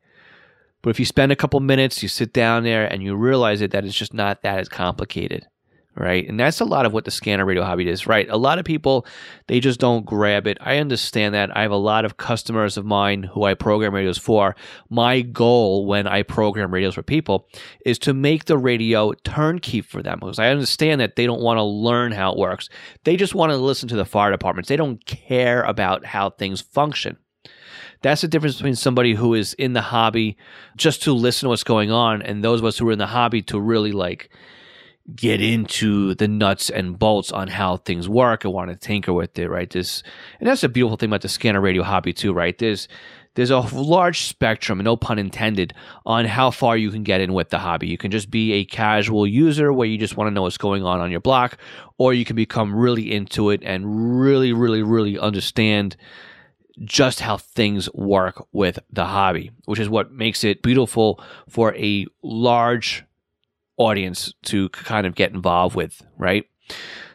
But 0.81 0.91
if 0.91 1.01
you 1.01 1.07
spend 1.07 1.33
a 1.33 1.37
couple 1.37 1.59
minutes, 1.61 2.03
you 2.03 2.09
sit 2.09 2.33
down 2.33 2.63
there, 2.63 2.91
and 2.91 3.03
you 3.03 3.15
realize 3.17 3.61
it 3.61 3.73
that 3.73 3.85
it's 3.85 3.97
just 3.97 4.15
not 4.15 4.43
that 4.43 4.59
as 4.59 4.69
complicated 4.69 5.47
right? 5.99 6.29
And 6.29 6.39
that's 6.39 6.61
a 6.61 6.65
lot 6.65 6.87
of 6.87 6.93
what 6.93 7.05
the 7.05 7.11
scanner 7.11 7.45
radio 7.45 7.65
hobby 7.65 7.89
is, 7.89 8.07
right? 8.07 8.29
A 8.31 8.37
lot 8.37 8.59
of 8.59 8.65
people, 8.65 9.05
they 9.49 9.61
just 9.61 9.81
don't 9.81 10.07
grab 10.07 10.47
it. 10.47 10.59
I 10.61 10.79
understand 10.79 11.35
that. 11.35 11.55
I 11.57 11.63
have 11.63 11.71
a 11.71 11.77
lot 11.77 12.05
of 12.05 12.17
customers 12.17 12.77
of 12.77 12.87
mine 12.87 13.25
who 13.25 13.45
I 13.45 13.55
program 13.55 13.95
radios 13.95 14.19
for. 14.19 14.55
My 14.89 15.21
goal 15.21 15.87
when 15.87 16.07
I 16.07 16.23
program 16.23 16.73
radios 16.73 16.95
for 16.95 17.03
people 17.03 17.49
is 17.85 17.99
to 18.01 18.15
make 18.15 18.45
the 18.45 18.59
radio 18.59 19.13
turnkey 19.25 19.81
for 19.81 20.03
them 20.03 20.21
because 20.21 20.39
I 20.39 20.51
understand 20.51 21.01
that 21.01 21.17
they 21.17 21.27
don't 21.27 21.43
want 21.43 21.59
to 21.59 21.65
learn 21.65 22.13
how 22.13 22.33
it 22.33 22.39
works. 22.39 22.69
They 23.05 23.17
just 23.17 23.35
want 23.35 23.51
to 23.51 23.57
listen 23.57 23.89
to 23.89 23.97
the 23.97 24.05
fire 24.05 24.31
departments. 24.31 24.69
They 24.69 24.77
don't 24.77 25.05
care 25.07 25.63
about 25.63 26.05
how 26.05 26.31
things 26.31 26.61
function. 26.61 27.17
That's 28.03 28.21
the 28.21 28.29
difference 28.29 28.57
between 28.57 28.77
somebody 28.77 29.15
who 29.15 29.35
is 29.35 29.55
in 29.55 29.73
the 29.73 29.81
hobby 29.81 30.37
just 30.77 31.03
to 31.03 31.13
listen 31.13 31.47
to 31.47 31.51
what's 31.51 31.65
going 31.65 31.91
on 31.91 32.23
and 32.23 32.45
those 32.45 32.61
of 32.61 32.65
us 32.65 32.79
who 32.79 32.89
are 32.89 32.93
in 32.93 32.99
the 32.99 33.07
hobby 33.07 33.43
to 33.43 33.61
really 33.61 33.91
like 33.91 34.31
get 35.15 35.41
into 35.41 36.15
the 36.15 36.29
nuts 36.29 36.69
and 36.71 36.99
bolts 36.99 37.33
on 37.33 37.49
how 37.49 37.79
things 37.79 38.09
work 38.09 38.45
and 38.45 38.53
want 38.53 38.71
to 38.71 38.77
tinker 38.77 39.13
with 39.13 39.39
it, 39.39 39.49
right? 39.49 39.71
This 39.71 40.03
and 40.41 40.49
that's 40.49 40.65
a 40.65 40.69
beautiful 40.69 40.97
thing 40.97 41.09
about 41.09 41.23
the 41.23 41.29
scanner 41.29 41.61
radio 41.61 41.83
hobby 41.83 42.13
too, 42.13 42.33
right? 42.33 42.57
There's 42.59 42.89
there's 43.35 43.51
a 43.51 43.61
large 43.61 44.23
spectrum, 44.23 44.79
no 44.79 44.97
pun 44.97 45.19
intended, 45.19 45.73
on 46.05 46.25
how 46.25 46.51
far 46.51 46.77
you 46.77 46.91
can 46.91 47.05
get 47.05 47.21
in 47.21 47.33
with 47.33 47.51
the 47.51 47.59
hobby. 47.59 47.87
You 47.87 47.97
can 47.97 48.11
just 48.11 48.33
be 48.33 48.53
a 48.55 48.65
casual 48.65 49.29
user 49.29 49.73
where 49.73 49.87
you 49.87 49.97
just 49.97 50.17
want 50.17 50.29
to 50.29 50.35
know 50.35 50.43
what's 50.43 50.59
going 50.59 50.83
on 50.83 51.01
on 51.01 51.13
your 51.13 51.21
block, 51.21 51.57
or 51.99 52.13
you 52.13 52.25
can 52.25 52.35
become 52.35 52.75
really 52.75 53.13
into 53.13 53.51
it 53.51 53.63
and 53.63 54.21
really, 54.21 54.53
really, 54.53 54.83
really 54.83 55.19
understand 55.19 55.97
just 56.85 57.21
how 57.21 57.37
things 57.37 57.89
work 57.95 58.45
with 58.53 58.79
the 58.93 59.05
hobby, 59.05 59.53
which 59.67 59.79
is 59.79 59.89
what 59.89 60.11
makes 60.11 60.43
it 60.43 60.61
beautiful 60.63 61.23
for 61.49 61.77
a 61.77 62.07
large 62.23 63.05
audience 63.79 64.35
to 64.45 64.69
kind 64.71 65.07
of 65.07 65.15
get 65.15 65.33
involved 65.33 65.75
with, 65.75 66.03
right? 66.17 66.45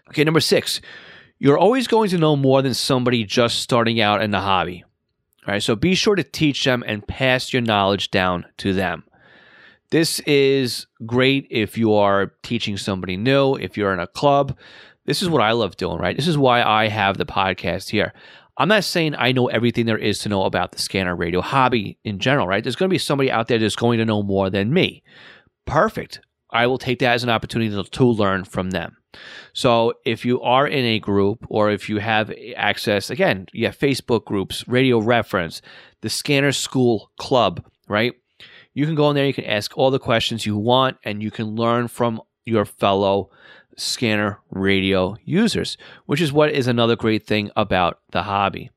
Okay, 0.10 0.24
number 0.24 0.39
six, 0.39 0.81
you're 1.39 1.57
always 1.57 1.88
going 1.88 2.10
to 2.10 2.18
know 2.18 2.36
more 2.36 2.62
than 2.62 2.74
somebody 2.74 3.24
just 3.24 3.60
starting 3.60 4.00
out 4.00 4.21
in 4.21 4.31
the 4.31 4.42
hobby. 4.42 4.83
All 5.45 5.54
right, 5.54 5.62
so 5.62 5.75
be 5.75 5.94
sure 5.94 6.15
to 6.15 6.24
teach 6.24 6.63
them 6.63 6.83
and 6.88 7.06
pass 7.06 7.51
your 7.51 7.62
knowledge 7.62 8.12
down 8.12 8.45
to 8.57 8.74
them. 8.74 9.04
This 9.92 10.19
is 10.21 10.88
great 11.06 11.48
if 11.51 11.77
you 11.77 11.94
are 11.94 12.33
teaching 12.44 12.77
somebody 12.77 13.18
new, 13.18 13.56
if 13.56 13.77
you're 13.77 13.93
in 13.93 14.00
a 14.00 14.08
club. 14.08 14.58
This 15.05 15.22
is 15.22 15.29
what 15.29 15.41
I 15.41 15.51
love 15.51 15.75
doing, 15.75 15.98
right? 16.00 16.15
This 16.15 16.27
is 16.27 16.38
why 16.38 16.63
I 16.63 16.88
have 16.88 17.17
the 17.17 17.25
podcast 17.25 17.89
here. 17.89 18.13
I'm 18.58 18.70
not 18.70 18.84
saying 18.84 19.15
I 19.17 19.32
know 19.32 19.48
everything 19.48 19.86
there 19.86 19.98
is 19.98 20.20
to 20.20 20.29
know 20.29 20.43
about 20.43 20.72
the 20.72 20.79
scanner 20.79 21.15
radio 21.15 21.41
hobby 21.41 21.98
in 22.03 22.20
general, 22.20 22.48
right? 22.48 22.63
There's 22.63 22.75
going 22.75 22.89
to 22.89 22.93
be 22.93 23.00
somebody 23.00 23.29
out 23.29 23.48
there 23.48 23.60
that's 23.60 23.75
going 23.75 23.98
to 23.98 24.05
know 24.05 24.24
more 24.24 24.50
than 24.50 24.74
me. 24.74 25.03
Perfect. 25.65 26.22
I 26.53 26.67
will 26.67 26.77
take 26.77 27.00
that 27.00 27.13
as 27.13 27.24
an 27.24 27.29
opportunity 27.29 27.83
to, 27.83 28.05
learn 28.05 28.43
from 28.43 28.72
them. 28.72 28.98
So 29.53 29.93
if 30.05 30.24
you 30.25 30.41
are 30.41 30.67
in 30.67 30.86
a 30.86 31.00
group 31.00 31.45
or 31.50 31.72
if 31.72 31.89
you 31.89 31.98
have 31.98 32.33
access, 32.55 33.10
again, 33.10 33.48
you 33.53 33.65
have 33.65 33.77
Facebook 33.77 34.25
groups, 34.25 34.67
Radio 34.67 35.00
Reference, 35.00 35.62
the 36.01 36.10
Scanner 36.10 36.51
School 36.51 37.12
Club, 37.17 37.65
right? 37.88 38.13
You 38.74 38.86
can 38.86 38.95
go 38.95 39.10
in 39.10 39.15
there, 39.15 39.25
you 39.25 39.33
can 39.33 39.45
ask 39.45 39.77
all 39.77 39.91
the 39.91 40.00
questions 40.00 40.45
you 40.45 40.57
want, 40.57 40.98
and 41.03 41.22
you 41.22 41.31
can 41.31 41.55
learn 41.55 41.88
from 41.88 42.22
your 42.45 42.65
fellow 42.65 43.29
scanner 43.77 44.39
radio 44.50 45.15
users, 45.24 45.77
which 46.05 46.22
is 46.22 46.33
what 46.33 46.51
is 46.51 46.67
another 46.67 46.95
great 46.95 47.25
thing 47.25 47.51
about 47.55 48.00
the 48.12 48.24
hobby. 48.24 48.72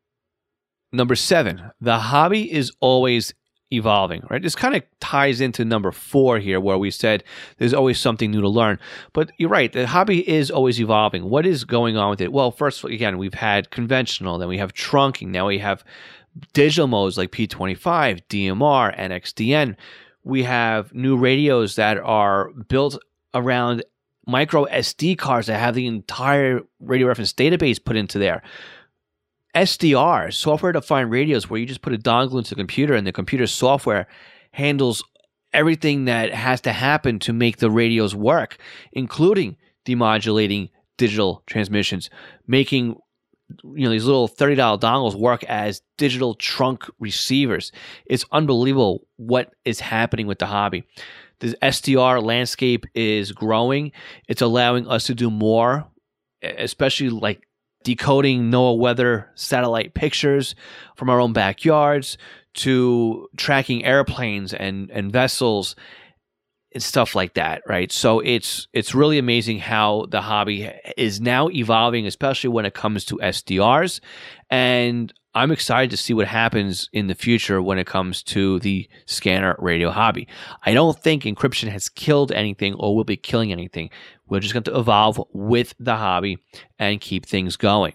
Number 0.93 1.15
seven, 1.15 1.71
the 1.81 1.99
hobby 1.99 2.51
is 2.53 2.73
always 2.81 3.35
evolving, 3.77 4.23
right? 4.31 4.43
This 4.43 4.55
kind 4.55 4.75
of 4.75 4.83
ties 5.01 5.41
into 5.41 5.65
number 5.65 5.93
four 5.93 6.39
here, 6.39 6.61
where 6.61 6.79
we 6.79 6.91
said 6.91 7.23
there's 7.59 7.75
always 7.75 8.01
something 8.01 8.31
new 8.31 8.41
to 8.41 8.49
learn. 8.49 8.79
But 9.13 9.31
you're 9.39 9.51
right, 9.51 9.73
the 9.73 9.87
hobby 9.87 10.29
is 10.29 10.51
always 10.51 10.81
evolving. 10.81 11.29
What 11.29 11.47
is 11.47 11.65
going 11.65 11.97
on 11.97 12.11
with 12.11 12.21
it? 12.21 12.33
Well, 12.33 12.51
first, 12.51 12.85
again, 12.85 13.19
we've 13.19 13.35
had 13.35 13.71
conventional, 13.71 14.39
then 14.39 14.49
we 14.49 14.59
have 14.59 14.73
trunking, 14.73 15.29
now 15.29 15.47
we 15.47 15.59
have 15.59 15.85
digital 16.53 16.87
modes 16.87 17.17
like 17.17 17.31
P25, 17.31 18.23
DMR, 18.29 18.99
NXDN. 18.99 19.77
We 20.25 20.43
have 20.43 20.93
new 20.93 21.17
radios 21.17 21.77
that 21.77 21.99
are 21.99 22.51
built 22.69 22.99
around 23.33 23.85
micro 24.27 24.65
SD 24.67 25.17
cards 25.17 25.47
that 25.47 25.59
have 25.59 25.75
the 25.75 25.87
entire 25.87 26.61
radio 26.81 27.07
reference 27.07 27.33
database 27.33 27.83
put 27.83 27.97
into 27.97 28.19
there. 28.19 28.43
SDR, 29.57 30.33
software 30.35 30.73
defined 30.73 31.11
radios, 31.11 31.49
where 31.49 31.59
you 31.59 31.65
just 31.65 31.81
put 31.81 31.95
a 31.95 31.99
dongle 31.99 32.37
into 32.37 32.51
the 32.51 32.57
computer 32.57 32.95
and 32.95 33.07
the 33.07 33.13
computer 33.13 33.47
software 33.47 34.07
handles 34.53 35.03
everything 35.55 36.05
that 36.05 36.35
has 36.35 36.61
to 36.61 36.73
happen 36.73 37.19
to 37.21 37.33
make 37.33 37.57
the 37.57 37.71
radios 37.71 38.15
work, 38.15 38.59
including 38.93 39.57
demodulating 39.87 40.69
digital 40.99 41.43
transmissions, 41.47 42.11
making 42.47 42.97
you 43.65 43.85
know 43.85 43.91
these 43.91 44.05
little 44.05 44.29
$30 44.29 44.79
dongles 44.79 45.15
work 45.15 45.43
as 45.45 45.81
digital 45.97 46.35
trunk 46.35 46.85
receivers. 46.99 47.73
It's 48.05 48.27
unbelievable 48.33 49.07
what 49.17 49.55
is 49.65 49.81
happening 49.81 50.27
with 50.27 50.39
the 50.39 50.47
hobby. 50.47 50.85
The 51.39 51.57
sdr 51.63 52.23
landscape 52.23 52.85
is 52.95 53.33
growing. 53.33 53.93
It's 54.29 54.43
allowing 54.43 54.87
us 54.89 55.05
to 55.05 55.15
do 55.15 55.31
more 55.31 55.87
especially 56.43 57.11
like 57.11 57.46
decoding 57.87 58.51
NOAA 58.51 58.79
weather 58.79 59.31
satellite 59.37 59.95
pictures 59.95 60.57
from 60.97 61.09
our 61.09 61.21
own 61.21 61.33
backyards 61.33 62.19
to 62.55 63.29
tracking 63.37 63.85
airplanes 63.85 64.53
and, 64.53 64.91
and 64.91 65.13
vessels 65.13 65.77
and 66.75 66.83
stuff 66.83 67.15
like 67.15 67.35
that, 67.35 67.63
right? 67.69 67.93
So 67.93 68.19
it's 68.19 68.67
it's 68.73 68.93
really 68.93 69.19
amazing 69.19 69.61
how 69.61 70.07
the 70.11 70.21
hobby 70.21 70.69
is 70.97 71.21
now 71.21 71.49
evolving, 71.49 72.09
especially 72.09 72.51
when 72.51 72.67
it 72.67 72.75
comes 72.75 73.05
to 73.05 73.19
SDRs. 73.19 74.01
And 74.51 75.15
I'm 75.33 75.53
excited 75.53 75.91
to 75.91 75.97
see 75.97 76.13
what 76.13 76.27
happens 76.27 76.89
in 76.93 77.07
the 77.07 77.15
future 77.15 77.63
when 77.63 77.79
it 77.79 77.87
comes 77.87 78.21
to 78.25 78.59
the 78.59 78.89
scanner 79.05 79.55
radio 79.61 79.91
hobby. 79.91 80.27
I 80.65 80.75
don't 80.75 80.99
think 80.99 81.23
encryption 81.23 81.69
has 81.69 81.89
killed 81.89 82.33
anything 82.33 82.75
or 82.75 82.97
will 82.97 83.05
be 83.05 83.17
killing 83.17 83.53
anything. 83.53 83.91
We're 84.29 84.41
just 84.41 84.55
going 84.55 84.65
to 84.65 84.79
evolve 84.79 85.23
with 85.33 85.75
the 85.79 85.97
hobby 85.97 86.39
and 86.79 87.01
keep 87.01 87.27
things 87.27 87.57
going. 87.57 87.95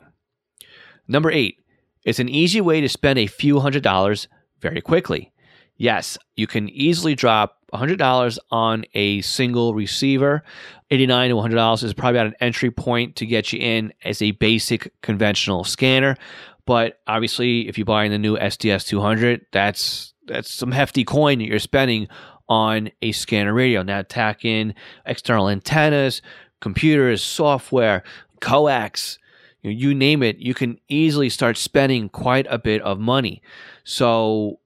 Number 1.08 1.32
eight, 1.32 1.58
it's 2.04 2.20
an 2.20 2.30
easy 2.30 2.62
way 2.62 2.82
to 2.82 2.90
spend 2.90 3.20
a 3.20 3.28
few 3.28 3.60
hundred 3.60 3.84
dollars 3.84 4.28
very 4.60 4.82
quickly. 4.82 5.32
Yes, 5.78 6.18
you 6.36 6.48
can 6.48 6.70
easily 6.70 7.16
drop 7.16 7.58
$100 7.74 8.38
on 8.52 8.86
a 8.94 9.22
single 9.22 9.74
receiver. 9.74 10.44
89 10.92 11.30
to 11.30 11.36
$100 11.36 11.84
is 11.84 11.94
probably 11.94 12.20
about 12.20 12.28
an 12.28 12.36
entry 12.40 12.70
point 12.70 13.16
to 13.16 13.26
get 13.26 13.52
you 13.52 13.60
in 13.60 13.94
as 14.04 14.22
a 14.22 14.32
basic 14.32 14.92
conventional 15.02 15.64
scanner. 15.64 16.18
But 16.66 17.00
obviously, 17.08 17.68
if 17.68 17.78
you 17.78 17.86
buy 17.86 18.04
in 18.04 18.12
the 18.12 18.20
new 18.20 18.38
SDS 18.38 18.88
200, 18.88 19.46
that's 19.52 20.14
that's 20.28 20.54
some 20.54 20.72
hefty 20.72 21.04
coin 21.04 21.40
that 21.40 21.46
you're 21.46 21.60
spending 21.60 22.08
on 22.52 22.92
a 23.02 23.14
scanner 23.14 23.54
radio. 23.54 23.82
Now, 23.82 24.02
tack 24.02 24.44
in 24.44 24.76
external 25.06 25.48
antennas, 25.48 26.22
computers, 26.60 27.24
software, 27.24 28.04
coax, 28.42 29.18
you, 29.62 29.72
know, 29.72 29.78
you 29.78 29.96
name 29.96 30.22
it, 30.22 30.38
you 30.40 30.54
can 30.54 30.78
easily 30.90 31.30
start 31.30 31.56
spending 31.56 32.10
quite 32.10 32.46
a 32.50 32.60
bit 32.60 32.82
of 32.82 33.00
money. 33.00 33.42
So, 33.86 34.60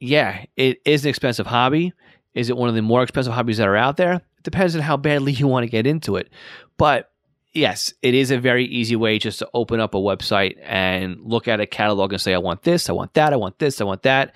yeah, 0.00 0.46
it 0.56 0.80
is 0.86 1.04
an 1.04 1.10
expensive 1.10 1.46
hobby. 1.46 1.92
Is 2.32 2.48
it 2.48 2.56
one 2.56 2.70
of 2.70 2.74
the 2.74 2.80
more 2.80 3.02
expensive 3.02 3.34
hobbies 3.34 3.58
that 3.58 3.68
are 3.68 3.76
out 3.76 3.98
there? 3.98 4.14
It 4.14 4.42
depends 4.42 4.74
on 4.74 4.80
how 4.80 4.96
badly 4.96 5.32
you 5.32 5.46
want 5.46 5.64
to 5.64 5.70
get 5.70 5.86
into 5.86 6.16
it. 6.16 6.30
But 6.78 7.10
yes, 7.52 7.92
it 8.00 8.14
is 8.14 8.30
a 8.30 8.38
very 8.38 8.64
easy 8.64 8.96
way 8.96 9.18
just 9.18 9.40
to 9.40 9.48
open 9.52 9.78
up 9.78 9.92
a 9.92 9.98
website 9.98 10.56
and 10.62 11.18
look 11.20 11.48
at 11.48 11.60
a 11.60 11.66
catalog 11.66 12.14
and 12.14 12.20
say, 12.20 12.32
I 12.32 12.38
want 12.38 12.62
this, 12.62 12.88
I 12.88 12.94
want 12.94 13.12
that, 13.12 13.34
I 13.34 13.36
want 13.36 13.58
this, 13.58 13.78
I 13.82 13.84
want 13.84 14.04
that. 14.04 14.34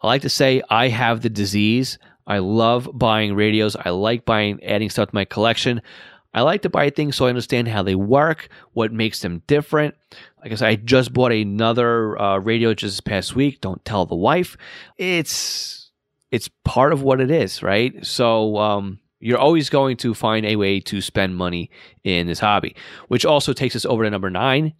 I 0.00 0.06
like 0.06 0.22
to 0.22 0.28
say 0.28 0.62
I 0.68 0.88
have 0.88 1.22
the 1.22 1.30
disease. 1.30 1.98
I 2.26 2.38
love 2.38 2.90
buying 2.92 3.34
radios. 3.34 3.76
I 3.76 3.90
like 3.90 4.24
buying, 4.24 4.62
adding 4.64 4.90
stuff 4.90 5.10
to 5.10 5.14
my 5.14 5.24
collection. 5.24 5.80
I 6.34 6.42
like 6.42 6.62
to 6.62 6.68
buy 6.68 6.90
things 6.90 7.16
so 7.16 7.26
I 7.26 7.30
understand 7.30 7.68
how 7.68 7.82
they 7.82 7.94
work, 7.94 8.48
what 8.72 8.92
makes 8.92 9.20
them 9.20 9.42
different. 9.46 9.94
Like 10.42 10.52
I 10.52 10.54
said, 10.56 10.68
I 10.68 10.76
just 10.76 11.12
bought 11.12 11.32
another 11.32 12.20
uh, 12.20 12.38
radio 12.38 12.74
just 12.74 12.96
this 12.96 13.00
past 13.00 13.34
week. 13.34 13.62
Don't 13.62 13.82
tell 13.86 14.04
the 14.04 14.16
wife. 14.16 14.56
It's 14.98 15.90
it's 16.30 16.50
part 16.64 16.92
of 16.92 17.02
what 17.02 17.20
it 17.20 17.30
is, 17.30 17.62
right? 17.62 18.04
So 18.04 18.58
um, 18.58 18.98
you're 19.18 19.38
always 19.38 19.70
going 19.70 19.96
to 19.98 20.12
find 20.12 20.44
a 20.44 20.56
way 20.56 20.80
to 20.80 21.00
spend 21.00 21.36
money 21.36 21.70
in 22.04 22.26
this 22.26 22.40
hobby, 22.40 22.76
which 23.08 23.24
also 23.24 23.52
takes 23.52 23.74
us 23.74 23.86
over 23.86 24.04
to 24.04 24.10
number 24.10 24.28
nine. 24.28 24.74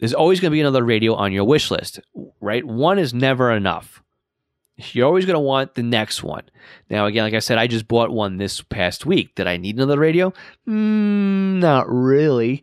There's 0.00 0.14
always 0.14 0.40
going 0.40 0.50
to 0.50 0.54
be 0.56 0.60
another 0.60 0.84
radio 0.84 1.14
on 1.14 1.32
your 1.32 1.44
wish 1.44 1.70
list, 1.70 2.00
right? 2.40 2.64
One 2.64 2.98
is 2.98 3.14
never 3.14 3.52
enough. 3.52 4.02
You're 4.76 5.06
always 5.06 5.26
going 5.26 5.34
to 5.34 5.40
want 5.40 5.74
the 5.74 5.82
next 5.82 6.22
one. 6.22 6.44
Now, 6.88 7.06
again, 7.06 7.24
like 7.24 7.34
I 7.34 7.40
said, 7.40 7.58
I 7.58 7.66
just 7.66 7.86
bought 7.86 8.10
one 8.10 8.38
this 8.38 8.62
past 8.62 9.06
week. 9.06 9.34
Did 9.34 9.46
I 9.46 9.56
need 9.56 9.76
another 9.76 9.98
radio? 9.98 10.32
Mm, 10.66 11.58
not 11.60 11.88
really, 11.88 12.62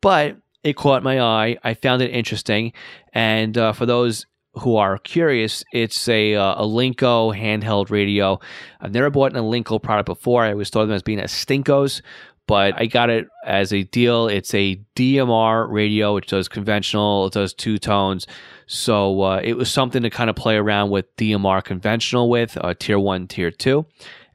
but 0.00 0.38
it 0.64 0.76
caught 0.76 1.02
my 1.02 1.20
eye. 1.20 1.58
I 1.62 1.74
found 1.74 2.02
it 2.02 2.10
interesting. 2.10 2.72
And 3.12 3.56
uh, 3.56 3.72
for 3.72 3.86
those 3.86 4.26
who 4.54 4.76
are 4.76 4.98
curious, 4.98 5.62
it's 5.72 6.08
a 6.08 6.34
uh, 6.34 6.54
a 6.54 6.62
Alinco 6.62 7.36
handheld 7.36 7.90
radio. 7.90 8.40
I've 8.80 8.92
never 8.92 9.10
bought 9.10 9.34
an 9.34 9.42
Alinco 9.42 9.82
product 9.82 10.06
before. 10.06 10.44
I 10.44 10.52
always 10.52 10.70
thought 10.70 10.82
of 10.82 10.88
them 10.88 10.96
as 10.96 11.02
being 11.02 11.20
a 11.20 11.24
Stinkos, 11.24 12.02
but 12.46 12.74
I 12.76 12.86
got 12.86 13.10
it 13.10 13.28
as 13.46 13.72
a 13.72 13.84
deal. 13.84 14.26
It's 14.26 14.52
a 14.54 14.80
DMR 14.96 15.70
radio, 15.70 16.14
which 16.14 16.26
does 16.26 16.48
conventional, 16.48 17.26
it 17.26 17.32
does 17.32 17.54
two 17.54 17.78
tones. 17.78 18.26
So 18.72 19.22
uh, 19.22 19.40
it 19.42 19.54
was 19.54 19.68
something 19.68 20.04
to 20.04 20.10
kind 20.10 20.30
of 20.30 20.36
play 20.36 20.54
around 20.54 20.90
with 20.90 21.16
DMR 21.16 21.62
conventional 21.64 22.30
with, 22.30 22.56
uh, 22.56 22.72
tier 22.78 23.00
one, 23.00 23.26
tier 23.26 23.50
two. 23.50 23.84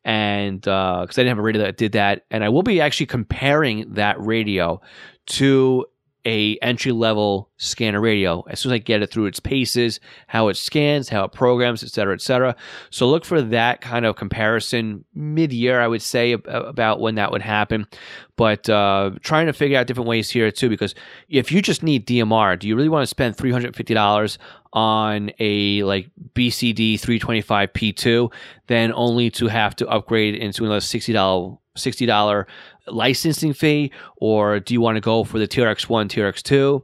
And 0.04 0.60
because 0.60 1.18
uh, 1.18 1.22
I 1.22 1.24
didn't 1.24 1.30
have 1.30 1.40
a 1.40 1.42
radio 1.42 1.62
that 1.62 1.78
did 1.78 1.94
that. 1.94 2.26
And 2.30 2.44
I 2.44 2.50
will 2.50 2.62
be 2.62 2.82
actually 2.82 3.06
comparing 3.06 3.94
that 3.94 4.20
radio 4.20 4.82
to 5.28 5.86
a 6.26 6.58
entry 6.58 6.92
level 6.92 7.50
scanner 7.58 8.02
radio 8.02 8.44
as 8.50 8.60
soon 8.60 8.72
as 8.72 8.76
I 8.76 8.78
get 8.80 9.02
it 9.02 9.12
through 9.12 9.28
its 9.28 9.40
paces, 9.40 10.00
how 10.28 10.48
it 10.48 10.56
scans, 10.58 11.10
how 11.10 11.24
it 11.26 11.32
programs, 11.32 11.84
et 11.84 11.90
cetera, 11.90 12.14
et 12.14 12.22
cetera. 12.22 12.56
So 12.90 13.08
look 13.08 13.26
for 13.26 13.42
that 13.42 13.82
kind 13.82 14.06
of 14.06 14.16
comparison 14.16 15.06
mid 15.14 15.54
year, 15.54 15.80
I 15.80 15.88
would 15.88 16.02
say, 16.02 16.34
about 16.34 17.00
when 17.00 17.16
that 17.16 17.32
would 17.32 17.42
happen. 17.42 17.88
But 18.38 18.70
uh, 18.70 19.12
trying 19.22 19.46
to 19.48 19.54
figure 19.54 19.78
out 19.78 19.88
different 19.88 20.10
ways 20.10 20.30
here 20.30 20.52
too, 20.52 20.70
because 20.70 20.96
if 21.30 21.52
you 21.52 21.62
just 21.62 21.84
need 21.84 22.06
DMR, 22.06 22.60
do 22.60 22.68
you 22.68 22.76
really 22.76 22.90
want 22.90 23.04
to 23.04 23.08
spend 23.08 23.38
$350 23.38 24.38
on 24.74 25.32
a 25.40 25.84
like 25.84 26.10
BCD 26.34 27.00
325 27.00 27.72
P2, 27.72 28.32
then 28.68 28.92
only 28.94 29.30
to 29.32 29.48
have 29.48 29.76
to 29.78 29.88
upgrade 29.88 30.36
into 30.36 30.66
another 30.66 30.82
$60 30.82 31.58
$60 31.78 32.46
licensing 32.88 33.54
fee, 33.54 33.92
or 34.18 34.60
do 34.60 34.74
you 34.74 34.82
want 34.82 34.96
to 34.96 35.02
go 35.02 35.24
for 35.24 35.40
the 35.40 35.48
TRX1, 35.48 36.10
TRX2? 36.10 36.84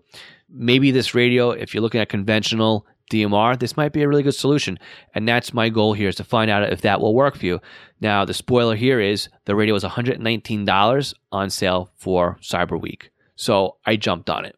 Maybe 0.50 0.92
this 0.92 1.16
radio, 1.16 1.52
if 1.52 1.74
you're 1.74 1.82
looking 1.82 2.02
at 2.02 2.10
conventional 2.10 2.86
DMR, 3.12 3.60
this 3.60 3.78
might 3.78 3.94
be 3.94 4.02
a 4.02 4.08
really 4.08 4.24
good 4.24 4.36
solution. 4.36 4.80
And 5.14 5.28
that's 5.28 5.54
my 5.54 5.70
goal 5.70 5.94
here 5.94 6.10
is 6.10 6.16
to 6.16 6.24
find 6.24 6.50
out 6.50 6.72
if 6.72 6.82
that 6.82 7.02
will 7.02 7.14
work 7.14 7.38
for 7.38 7.46
you. 7.46 7.60
Now, 8.00 8.26
the 8.26 8.34
spoiler 8.34 8.76
here 8.76 9.00
is 9.00 9.30
the 9.46 9.56
radio 9.56 9.76
is 9.76 9.84
$119 9.84 11.14
on 11.32 11.50
sale 11.50 11.92
for 11.98 12.38
Cyber 12.42 12.80
Week. 12.80 13.12
So 13.36 13.78
I 13.86 13.96
jumped 13.96 14.30
on 14.30 14.46
it. 14.46 14.56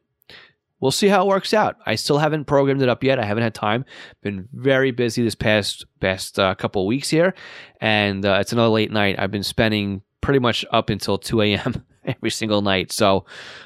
We'll 0.80 0.92
see 0.92 1.08
how 1.08 1.24
it 1.24 1.30
works 1.30 1.54
out. 1.54 1.78
I 1.86 1.96
still 1.96 2.18
haven't 2.18 2.44
programmed 2.44 2.82
it 2.82 2.90
up 2.90 3.06
yet. 3.06 3.18
I 3.18 3.24
haven't 3.24 3.44
had 3.44 3.56
time. 3.56 3.86
Been 4.22 4.50
very 4.52 4.92
busy 4.92 5.24
this 5.24 5.34
past 5.34 5.86
past 6.02 6.38
uh, 6.38 6.54
couple 6.56 6.86
weeks 6.86 7.10
here, 7.10 7.34
and 7.80 8.26
uh, 8.26 8.40
it's 8.42 8.52
another 8.52 8.68
late 8.68 8.92
night. 8.92 9.16
I've 9.18 9.32
been 9.32 9.44
spending 9.44 10.02
pretty 10.24 10.40
much 10.40 10.66
up 10.72 10.90
until 10.90 11.20
2 11.20 11.42
a.m. 11.42 11.86
every 12.06 12.32
single 12.32 12.64
night. 12.64 12.92
So 12.92 13.26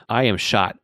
I 0.09 0.23
am 0.23 0.35
shot. 0.35 0.77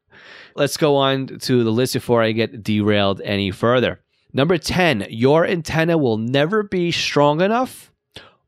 Let's 0.56 0.78
go 0.78 0.96
on 0.96 1.28
to 1.28 1.64
the 1.64 1.72
list 1.72 1.94
before 1.94 2.24
I 2.24 2.32
get 2.32 2.64
derailed 2.64 3.20
any 3.22 3.52
further. 3.52 4.00
Number 4.32 4.58
10, 4.58 5.08
your 5.10 5.46
antenna 5.46 5.98
will 5.98 6.18
never 6.18 6.64
be 6.64 6.92
strong 6.92 7.42
enough 7.42 7.92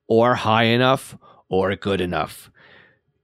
or 0.08 0.36
high 0.36 0.66
enough 0.66 1.18
or 1.50 1.76
good 1.76 2.00
enough. 2.00 2.50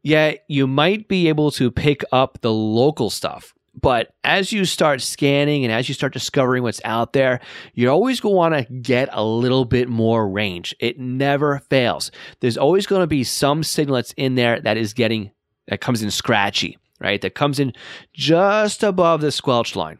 Yeah, 0.03 0.33
you 0.47 0.65
might 0.65 1.07
be 1.07 1.29
able 1.29 1.51
to 1.51 1.69
pick 1.69 2.03
up 2.11 2.39
the 2.41 2.51
local 2.51 3.11
stuff, 3.11 3.53
but 3.81 4.13
as 4.23 4.51
you 4.51 4.65
start 4.65 5.01
scanning 5.01 5.63
and 5.63 5.71
as 5.71 5.87
you 5.87 5.95
start 5.95 6.13
discovering 6.13 6.63
what's 6.63 6.81
out 6.85 7.13
there, 7.13 7.39
you're 7.73 7.91
always 7.91 8.19
going 8.19 8.33
to 8.33 8.37
want 8.37 8.53
to 8.55 8.73
get 8.73 9.09
a 9.11 9.23
little 9.23 9.65
bit 9.65 9.89
more 9.89 10.27
range. 10.27 10.75
It 10.79 10.99
never 10.99 11.59
fails. 11.69 12.11
There's 12.39 12.57
always 12.57 12.85
going 12.85 13.01
to 13.01 13.07
be 13.07 13.23
some 13.23 13.63
signal 13.63 13.95
that's 13.95 14.13
in 14.13 14.35
there 14.35 14.59
that 14.61 14.77
is 14.77 14.93
getting, 14.93 15.31
that 15.67 15.81
comes 15.81 16.01
in 16.01 16.11
scratchy, 16.11 16.77
right? 16.99 17.21
That 17.21 17.35
comes 17.35 17.59
in 17.59 17.73
just 18.13 18.83
above 18.83 19.21
the 19.21 19.31
squelch 19.31 19.75
line. 19.75 19.97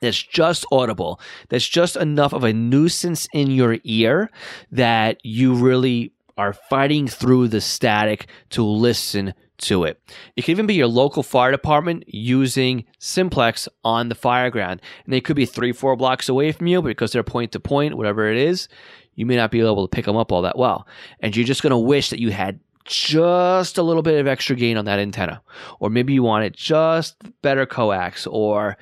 That's 0.00 0.22
just 0.22 0.64
audible. 0.70 1.20
That's 1.48 1.68
just 1.68 1.96
enough 1.96 2.32
of 2.32 2.44
a 2.44 2.52
nuisance 2.52 3.26
in 3.32 3.50
your 3.50 3.78
ear 3.84 4.30
that 4.70 5.18
you 5.24 5.54
really 5.54 6.12
are 6.36 6.52
fighting 6.52 7.08
through 7.08 7.48
the 7.48 7.60
static 7.60 8.28
to 8.50 8.62
listen 8.62 9.34
to 9.58 9.84
it. 9.84 10.00
It 10.36 10.42
could 10.42 10.52
even 10.52 10.66
be 10.66 10.74
your 10.74 10.86
local 10.86 11.22
fire 11.22 11.50
department 11.50 12.04
using 12.06 12.84
simplex 12.98 13.68
on 13.84 14.08
the 14.08 14.14
fire 14.14 14.50
ground. 14.50 14.80
And 15.04 15.12
they 15.12 15.20
could 15.20 15.36
be 15.36 15.46
three, 15.46 15.72
four 15.72 15.96
blocks 15.96 16.28
away 16.28 16.52
from 16.52 16.66
you, 16.66 16.82
because 16.82 17.12
they're 17.12 17.22
point 17.22 17.52
to 17.52 17.60
point, 17.60 17.96
whatever 17.96 18.30
it 18.30 18.38
is, 18.38 18.68
you 19.14 19.26
may 19.26 19.36
not 19.36 19.50
be 19.50 19.60
able 19.60 19.86
to 19.86 19.94
pick 19.94 20.04
them 20.04 20.16
up 20.16 20.32
all 20.32 20.42
that 20.42 20.58
well. 20.58 20.86
And 21.20 21.36
you're 21.36 21.46
just 21.46 21.62
going 21.62 21.72
to 21.72 21.78
wish 21.78 22.10
that 22.10 22.20
you 22.20 22.30
had 22.30 22.60
just 22.84 23.76
a 23.76 23.82
little 23.82 24.02
bit 24.02 24.18
of 24.18 24.26
extra 24.26 24.56
gain 24.56 24.76
on 24.76 24.86
that 24.86 24.98
antenna. 24.98 25.42
Or 25.80 25.90
maybe 25.90 26.14
you 26.14 26.22
wanted 26.22 26.54
just 26.54 27.16
better 27.42 27.66
coax, 27.66 28.26
or 28.26 28.78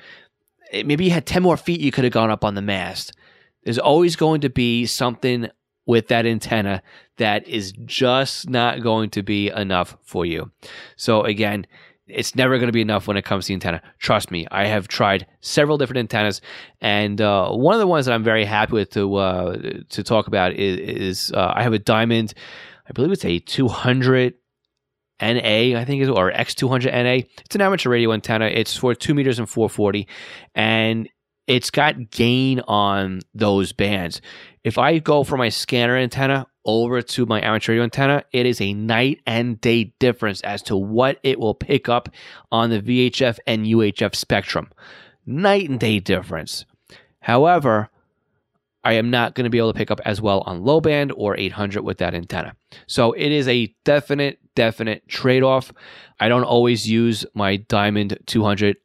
maybe 0.71 1.05
you 1.05 1.11
had 1.11 1.25
10 1.25 1.43
more 1.43 1.57
feet 1.57 1.81
you 1.81 1.91
could 1.91 2.03
have 2.03 2.13
gone 2.13 2.31
up 2.31 2.45
on 2.45 2.55
the 2.55 2.61
mast. 2.61 3.13
There's 3.63 3.79
always 3.79 4.15
going 4.15 4.41
to 4.41 4.49
be 4.49 4.85
something 4.85 5.49
with 5.87 6.09
that 6.09 6.25
antenna 6.25 6.83
that 7.17 7.47
is 7.47 7.71
just 7.85 8.49
not 8.49 8.83
going 8.83 9.09
to 9.09 9.23
be 9.23 9.49
enough 9.49 9.97
for 10.03 10.25
you. 10.25 10.51
So 10.95 11.23
again, 11.23 11.65
it's 12.07 12.35
never 12.35 12.57
going 12.57 12.67
to 12.67 12.73
be 12.73 12.81
enough 12.81 13.07
when 13.07 13.17
it 13.17 13.25
comes 13.25 13.47
to 13.47 13.53
antenna. 13.53 13.81
Trust 13.99 14.31
me, 14.31 14.47
I 14.51 14.65
have 14.67 14.87
tried 14.87 15.25
several 15.41 15.77
different 15.77 15.99
antennas, 15.99 16.41
and 16.79 17.19
uh, 17.19 17.49
one 17.51 17.73
of 17.73 17.79
the 17.79 17.87
ones 17.87 18.05
that 18.05 18.13
I'm 18.13 18.23
very 18.23 18.45
happy 18.45 18.73
with 18.73 18.91
to 18.91 19.15
uh, 19.15 19.57
to 19.89 20.03
talk 20.03 20.27
about 20.27 20.53
is, 20.53 20.77
is 20.79 21.31
uh, 21.33 21.51
I 21.53 21.63
have 21.63 21.73
a 21.73 21.79
Diamond, 21.79 22.33
I 22.87 22.93
believe 22.93 23.11
it's 23.11 23.25
a 23.25 23.39
200 23.39 24.35
NA, 25.21 25.77
I 25.77 25.83
think 25.85 26.01
is 26.01 26.09
or 26.09 26.31
X200 26.31 26.93
NA. 26.93 27.27
It's 27.43 27.55
an 27.55 27.61
amateur 27.61 27.89
radio 27.89 28.13
antenna. 28.13 28.45
It's 28.45 28.77
for 28.77 28.93
two 28.93 29.13
meters 29.13 29.39
and 29.39 29.49
440, 29.49 30.07
and 30.55 31.09
it's 31.47 31.71
got 31.71 32.11
gain 32.11 32.59
on 32.67 33.21
those 33.33 33.71
bands. 33.71 34.21
If 34.63 34.77
I 34.77 34.99
go 34.99 35.23
from 35.23 35.39
my 35.39 35.49
scanner 35.49 35.95
antenna 35.95 36.45
over 36.65 37.01
to 37.01 37.25
my 37.25 37.41
amateur 37.41 37.71
radio 37.71 37.83
antenna, 37.83 38.23
it 38.33 38.45
is 38.45 38.59
a 38.59 38.73
night 38.73 39.21
and 39.25 39.59
day 39.61 39.93
difference 39.99 40.41
as 40.41 40.61
to 40.63 40.75
what 40.75 41.19
it 41.23 41.39
will 41.39 41.55
pick 41.55 41.87
up 41.87 42.09
on 42.51 42.69
the 42.69 42.81
VHF 42.81 43.39
and 43.47 43.65
UHF 43.65 44.13
spectrum. 44.13 44.69
Night 45.25 45.69
and 45.69 45.79
day 45.79 45.99
difference. 45.99 46.65
However, 47.21 47.89
I 48.83 48.93
am 48.93 49.09
not 49.09 49.35
going 49.35 49.43
to 49.45 49.49
be 49.49 49.57
able 49.57 49.73
to 49.73 49.77
pick 49.77 49.91
up 49.91 50.01
as 50.05 50.21
well 50.21 50.43
on 50.45 50.63
low 50.63 50.79
band 50.81 51.11
or 51.15 51.37
800 51.37 51.81
with 51.81 51.97
that 51.97 52.13
antenna. 52.13 52.55
So 52.87 53.13
it 53.13 53.31
is 53.31 53.47
a 53.47 53.73
definite, 53.83 54.39
definite 54.55 55.07
trade 55.07 55.43
off. 55.43 55.71
I 56.19 56.29
don't 56.29 56.43
always 56.43 56.89
use 56.89 57.25
my 57.33 57.57
Diamond 57.57 58.17
200 58.27 58.77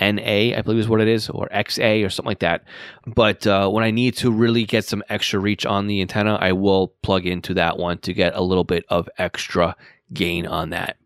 NA, 0.00 0.56
I 0.56 0.62
believe 0.62 0.80
is 0.80 0.88
what 0.88 1.00
it 1.00 1.08
is, 1.08 1.28
or 1.28 1.48
XA 1.48 2.04
or 2.04 2.10
something 2.10 2.30
like 2.30 2.40
that. 2.40 2.64
But 3.06 3.46
uh, 3.46 3.68
when 3.68 3.84
I 3.84 3.90
need 3.90 4.16
to 4.18 4.30
really 4.30 4.64
get 4.64 4.84
some 4.84 5.02
extra 5.08 5.40
reach 5.40 5.66
on 5.66 5.86
the 5.86 6.00
antenna, 6.00 6.38
I 6.40 6.52
will 6.52 6.88
plug 7.02 7.26
into 7.26 7.54
that 7.54 7.78
one 7.78 7.98
to 7.98 8.12
get 8.12 8.34
a 8.34 8.42
little 8.42 8.64
bit 8.64 8.84
of 8.88 9.08
extra 9.18 9.76
gain 10.12 10.46
on 10.46 10.70
that. 10.70 10.96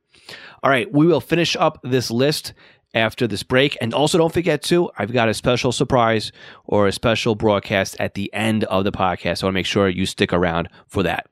All 0.62 0.70
right, 0.70 0.92
we 0.92 1.06
will 1.06 1.20
finish 1.20 1.56
up 1.56 1.78
this 1.82 2.10
list 2.10 2.52
after 2.94 3.26
this 3.26 3.42
break. 3.42 3.76
And 3.80 3.94
also, 3.94 4.18
don't 4.18 4.32
forget 4.32 4.62
to, 4.64 4.90
I've 4.98 5.12
got 5.12 5.28
a 5.28 5.34
special 5.34 5.72
surprise 5.72 6.32
or 6.64 6.86
a 6.86 6.92
special 6.92 7.34
broadcast 7.34 7.96
at 7.98 8.14
the 8.14 8.32
end 8.32 8.64
of 8.64 8.84
the 8.84 8.92
podcast. 8.92 9.38
So 9.38 9.46
I 9.46 9.48
want 9.48 9.54
to 9.54 9.58
make 9.58 9.66
sure 9.66 9.88
you 9.88 10.06
stick 10.06 10.32
around 10.32 10.68
for 10.86 11.02
that. 11.02 11.26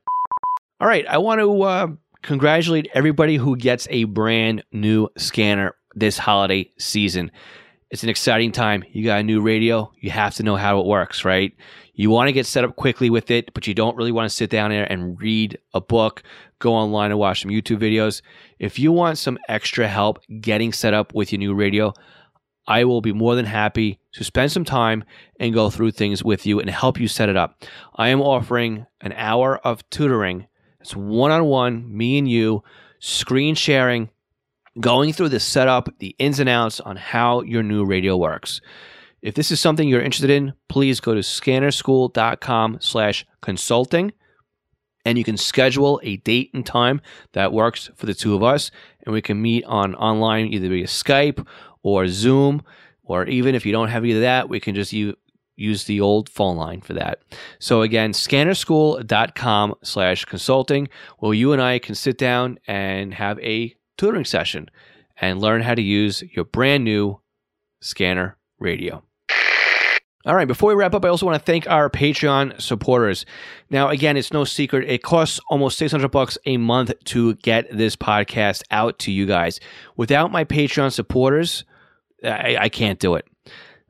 All 0.81 0.89
right, 0.89 1.07
I 1.07 1.19
want 1.19 1.41
to 1.41 1.63
uh, 1.63 1.87
congratulate 2.23 2.89
everybody 2.95 3.37
who 3.37 3.57
gets 3.57 3.87
a 3.91 4.05
brand 4.05 4.65
new 4.73 5.09
scanner 5.17 5.75
this 5.95 6.19
holiday 6.19 6.71
season. 6.79 7.31
It's 7.91 8.05
an 8.05 8.09
exciting 8.09 8.53
time. 8.53 8.85
You 8.93 9.05
got 9.05 9.21
a 9.21 9.23
new 9.25 9.41
radio, 9.41 9.91
you 9.99 10.11
have 10.11 10.35
to 10.37 10.43
know 10.43 10.57
how 10.57 10.79
it 10.79 10.87
works, 10.87 11.25
right? 11.25 11.53
You 11.95 12.09
want 12.09 12.29
to 12.29 12.33
get 12.33 12.47
set 12.47 12.65
up 12.65 12.77
quickly 12.77 13.11
with 13.11 13.31
it, 13.31 13.53
but 13.53 13.67
you 13.67 13.75
don't 13.75 13.97
really 13.97 14.13
want 14.13 14.31
to 14.31 14.35
sit 14.35 14.49
down 14.49 14.71
there 14.71 14.91
and 14.91 15.21
read 15.21 15.59
a 15.75 15.81
book, 15.81 16.23
go 16.61 16.73
online 16.73 17.11
and 17.11 17.19
watch 17.19 17.43
some 17.43 17.51
YouTube 17.51 17.79
videos. 17.79 18.23
If 18.59 18.79
you 18.79 18.93
want 18.93 19.19
some 19.19 19.39
extra 19.49 19.89
help 19.89 20.21
getting 20.41 20.73
set 20.73 20.95
up 20.95 21.13
with 21.15 21.33
your 21.33 21.41
new 21.41 21.53
radio, 21.53 21.93
I 22.67 22.85
will 22.85 23.01
be 23.01 23.13
more 23.13 23.35
than 23.35 23.47
happy 23.47 23.99
to 24.13 24.23
spend 24.23 24.53
some 24.53 24.65
time 24.65 25.03
and 25.41 25.53
go 25.53 25.69
through 25.69 25.91
things 25.91 26.23
with 26.23 26.47
you 26.47 26.61
and 26.61 26.71
help 26.71 27.01
you 27.01 27.09
set 27.09 27.29
it 27.29 27.37
up. 27.37 27.65
I 27.97 28.11
am 28.11 28.23
offering 28.23 28.87
an 29.01 29.13
hour 29.15 29.59
of 29.59 29.89
tutoring. 29.91 30.47
It's 30.81 30.95
one 30.95 31.33
on 31.33 31.45
one, 31.47 31.97
me 31.97 32.17
and 32.19 32.31
you, 32.31 32.63
screen 33.01 33.57
sharing 33.57 34.11
going 34.81 35.13
through 35.13 35.29
the 35.29 35.41
setup, 35.41 35.89
the 35.99 36.15
ins 36.19 36.41
and 36.41 36.49
outs 36.49 36.81
on 36.81 36.97
how 36.97 37.43
your 37.43 37.63
new 37.63 37.85
radio 37.85 38.17
works. 38.17 38.61
If 39.23 39.35
this 39.35 39.51
is 39.51 39.61
something 39.61 39.89
you're 39.89 40.01
interested 40.01 40.31
in, 40.31 40.55
please 40.69 41.01
go 41.01 41.15
to 41.15 41.21
scannerschool.com 41.21 42.79
slash 42.81 43.27
consulting 43.43 44.13
and 45.05 45.19
you 45.19 45.25
can 45.25 45.37
schedule 45.37 46.01
a 46.03 46.17
date 46.19 46.51
and 46.55 46.65
time 46.65 47.01
that 47.33 47.53
works 47.53 47.91
for 47.97 48.07
the 48.07 48.15
two 48.15 48.35
of 48.35 48.43
us 48.43 48.71
and 49.05 49.13
we 49.13 49.23
can 49.23 49.41
meet 49.41 49.65
on 49.65 49.95
online 49.95 50.47
either 50.47 50.69
via 50.69 50.87
Skype 50.87 51.47
or 51.83 52.09
Zoom 52.09 52.63
or 53.03 53.25
even 53.25 53.55
if 53.55 53.67
you 53.67 53.73
don't 53.73 53.89
have 53.89 54.07
either 54.07 54.21
that, 54.21 54.49
we 54.49 54.61
can 54.61 54.75
just 54.75 54.93
use 54.93 55.17
use 55.57 55.85
the 55.85 56.01
old 56.01 56.29
phone 56.31 56.57
line 56.57 56.81
for 56.81 56.95
that. 56.95 57.21
So 57.59 57.83
again, 57.83 58.13
scannerschool.com 58.13 59.75
slash 59.83 60.25
consulting, 60.25 60.89
where 61.19 61.35
you 61.35 61.53
and 61.53 61.61
I 61.61 61.79
can 61.79 61.95
sit 61.95 62.17
down 62.17 62.59
and 62.67 63.13
have 63.13 63.39
a 63.41 63.75
tutoring 64.01 64.25
session 64.25 64.71
and 65.21 65.41
learn 65.43 65.61
how 65.61 65.75
to 65.75 65.83
use 65.83 66.23
your 66.35 66.47
brand 66.47 66.83
new 66.85 67.21
scanner 67.83 68.39
radio. 68.59 69.03
All 70.25 70.35
right, 70.35 70.49
before 70.49 70.71
we 70.71 70.75
wrap 70.75 70.95
up, 70.95 71.05
I 71.05 71.09
also 71.09 71.27
want 71.27 71.39
to 71.39 71.45
thank 71.45 71.67
our 71.69 71.91
Patreon 71.91 72.61
supporters. 72.61 73.27
Now, 73.69 73.89
again, 73.89 74.17
it's 74.17 74.33
no 74.33 74.45
secret, 74.45 74.89
it 74.89 75.03
costs 75.03 75.39
almost 75.51 75.77
600 75.77 76.09
bucks 76.09 76.39
a 76.47 76.57
month 76.57 76.93
to 77.05 77.35
get 77.37 77.67
this 77.71 77.95
podcast 77.95 78.63
out 78.71 78.99
to 79.01 79.13
you 79.13 79.27
guys. 79.27 79.61
Without 79.97 80.33
my 80.33 80.45
Patreon 80.45 80.93
supporters, 80.93 81.65
I, 82.25 82.57
I 82.59 82.69
can't 82.71 82.99
do 82.99 83.17
it. 83.17 83.27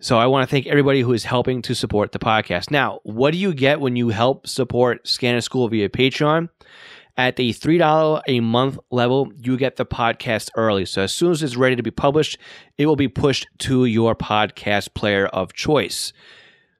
So 0.00 0.18
I 0.18 0.26
want 0.26 0.48
to 0.48 0.50
thank 0.50 0.66
everybody 0.66 1.02
who 1.02 1.12
is 1.12 1.24
helping 1.24 1.62
to 1.62 1.74
support 1.74 2.10
the 2.10 2.18
podcast. 2.18 2.70
Now, 2.70 2.98
what 3.04 3.32
do 3.32 3.38
you 3.38 3.54
get 3.54 3.80
when 3.80 3.94
you 3.94 4.08
help 4.08 4.46
support 4.48 5.06
Scanner 5.06 5.40
School 5.40 5.68
via 5.68 5.88
Patreon? 5.88 6.48
At 7.16 7.36
the 7.36 7.52
$3 7.52 8.22
a 8.26 8.40
month 8.40 8.78
level, 8.90 9.32
you 9.36 9.56
get 9.56 9.76
the 9.76 9.86
podcast 9.86 10.50
early. 10.56 10.86
So 10.86 11.02
as 11.02 11.12
soon 11.12 11.32
as 11.32 11.42
it's 11.42 11.56
ready 11.56 11.76
to 11.76 11.82
be 11.82 11.90
published, 11.90 12.38
it 12.78 12.86
will 12.86 12.96
be 12.96 13.08
pushed 13.08 13.46
to 13.60 13.84
your 13.84 14.14
podcast 14.14 14.94
player 14.94 15.26
of 15.26 15.52
choice. 15.52 16.12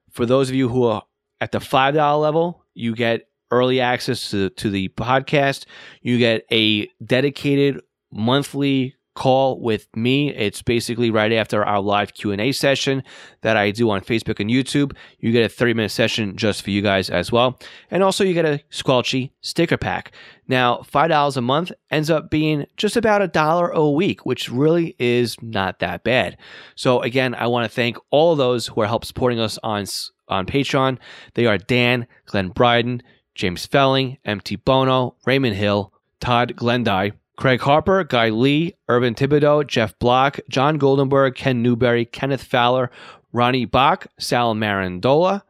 For 0.09 0.25
those 0.25 0.49
of 0.49 0.55
you 0.55 0.69
who 0.69 0.83
are 0.83 1.03
at 1.39 1.51
the 1.51 1.59
$5 1.59 2.21
level, 2.21 2.65
you 2.73 2.95
get 2.95 3.27
early 3.51 3.81
access 3.81 4.31
to, 4.31 4.49
to 4.51 4.69
the 4.69 4.89
podcast. 4.89 5.65
You 6.01 6.17
get 6.17 6.43
a 6.51 6.87
dedicated 7.05 7.81
monthly 8.11 8.95
call 9.13 9.59
with 9.59 9.87
me. 9.95 10.33
It's 10.33 10.61
basically 10.61 11.11
right 11.11 11.31
after 11.31 11.65
our 11.65 11.81
live 11.81 12.13
Q&A 12.13 12.51
session 12.51 13.03
that 13.41 13.57
I 13.57 13.71
do 13.71 13.89
on 13.89 14.01
Facebook 14.01 14.39
and 14.39 14.49
YouTube. 14.49 14.95
You 15.19 15.31
get 15.31 15.51
a 15.51 15.53
30-minute 15.53 15.91
session 15.91 16.37
just 16.37 16.61
for 16.63 16.71
you 16.71 16.81
guys 16.81 17.09
as 17.09 17.31
well. 17.31 17.59
And 17.89 18.03
also 18.03 18.23
you 18.23 18.33
get 18.33 18.45
a 18.45 18.61
Squelchy 18.71 19.31
sticker 19.41 19.77
pack. 19.77 20.11
Now, 20.47 20.77
$5 20.77 21.37
a 21.37 21.41
month 21.41 21.71
ends 21.89 22.09
up 22.09 22.29
being 22.29 22.65
just 22.77 22.97
about 22.97 23.21
a 23.21 23.27
dollar 23.27 23.69
a 23.69 23.89
week, 23.89 24.25
which 24.25 24.49
really 24.49 24.95
is 24.99 25.35
not 25.41 25.79
that 25.79 26.03
bad. 26.03 26.37
So 26.75 27.01
again, 27.01 27.35
I 27.35 27.47
want 27.47 27.69
to 27.69 27.73
thank 27.73 27.97
all 28.09 28.35
those 28.35 28.67
who 28.67 28.81
are 28.81 28.87
help 28.87 29.05
supporting 29.05 29.39
us 29.39 29.57
on 29.63 29.85
on 30.27 30.45
Patreon. 30.45 30.97
They 31.35 31.45
are 31.45 31.57
Dan, 31.57 32.07
Glenn 32.25 32.49
Bryden, 32.49 33.03
James 33.35 33.65
Felling, 33.65 34.17
MT 34.25 34.55
Bono, 34.57 35.15
Raymond 35.25 35.55
Hill, 35.55 35.93
Todd 36.19 36.53
Glendy, 36.55 37.13
Craig 37.41 37.59
Harper, 37.61 38.03
Guy 38.03 38.29
Lee, 38.29 38.75
Urban 38.87 39.15
Thibodeau, 39.15 39.65
Jeff 39.65 39.97
Block, 39.97 40.39
John 40.47 40.77
Goldenberg, 40.77 41.33
Ken 41.33 41.63
Newberry, 41.63 42.05
Kenneth 42.05 42.43
Fowler, 42.43 42.91
Ronnie 43.33 43.65
Bach, 43.65 44.05
Sal 44.19 44.53
Marandola, 44.53 45.41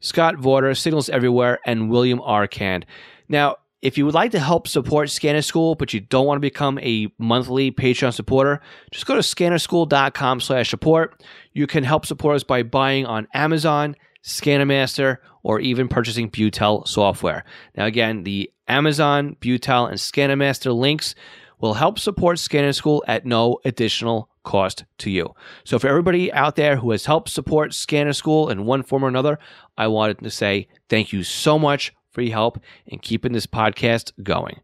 Scott 0.00 0.36
Vorder, 0.36 0.74
Signals 0.74 1.10
Everywhere, 1.10 1.58
and 1.66 1.90
William 1.90 2.20
Arcand. 2.20 2.84
Now, 3.28 3.56
if 3.82 3.98
you 3.98 4.06
would 4.06 4.14
like 4.14 4.30
to 4.30 4.40
help 4.40 4.66
support 4.66 5.10
Scanner 5.10 5.42
School, 5.42 5.74
but 5.74 5.92
you 5.92 6.00
don't 6.00 6.24
want 6.24 6.38
to 6.38 6.40
become 6.40 6.78
a 6.78 7.12
monthly 7.18 7.70
Patreon 7.70 8.14
supporter, 8.14 8.62
just 8.90 9.04
go 9.04 9.14
to 9.14 9.20
scannerschool.com 9.20 10.40
slash 10.40 10.70
support. 10.70 11.22
You 11.52 11.66
can 11.66 11.84
help 11.84 12.06
support 12.06 12.36
us 12.36 12.44
by 12.44 12.62
buying 12.62 13.04
on 13.04 13.28
Amazon, 13.34 13.94
ScannerMaster, 14.24 15.18
or 15.46 15.60
even 15.60 15.86
purchasing 15.86 16.28
Butel 16.28 16.88
software. 16.88 17.44
Now, 17.76 17.86
again, 17.86 18.24
the 18.24 18.50
Amazon, 18.66 19.36
Butel, 19.40 19.88
and 19.88 19.96
ScannerMaster 19.96 20.76
links 20.76 21.14
will 21.60 21.74
help 21.74 22.00
support 22.00 22.40
Scanner 22.40 22.72
School 22.72 23.04
at 23.06 23.24
no 23.24 23.60
additional 23.64 24.28
cost 24.42 24.84
to 24.98 25.08
you. 25.08 25.36
So, 25.62 25.78
for 25.78 25.86
everybody 25.86 26.32
out 26.32 26.56
there 26.56 26.78
who 26.78 26.90
has 26.90 27.06
helped 27.06 27.28
support 27.28 27.74
Scanner 27.74 28.12
School 28.12 28.50
in 28.50 28.64
one 28.64 28.82
form 28.82 29.04
or 29.04 29.08
another, 29.08 29.38
I 29.78 29.86
wanted 29.86 30.18
to 30.18 30.30
say 30.30 30.66
thank 30.88 31.12
you 31.12 31.22
so 31.22 31.60
much 31.60 31.94
for 32.10 32.22
your 32.22 32.32
help 32.32 32.58
in 32.84 32.98
keeping 32.98 33.32
this 33.32 33.46
podcast 33.46 34.10
going. 34.24 34.58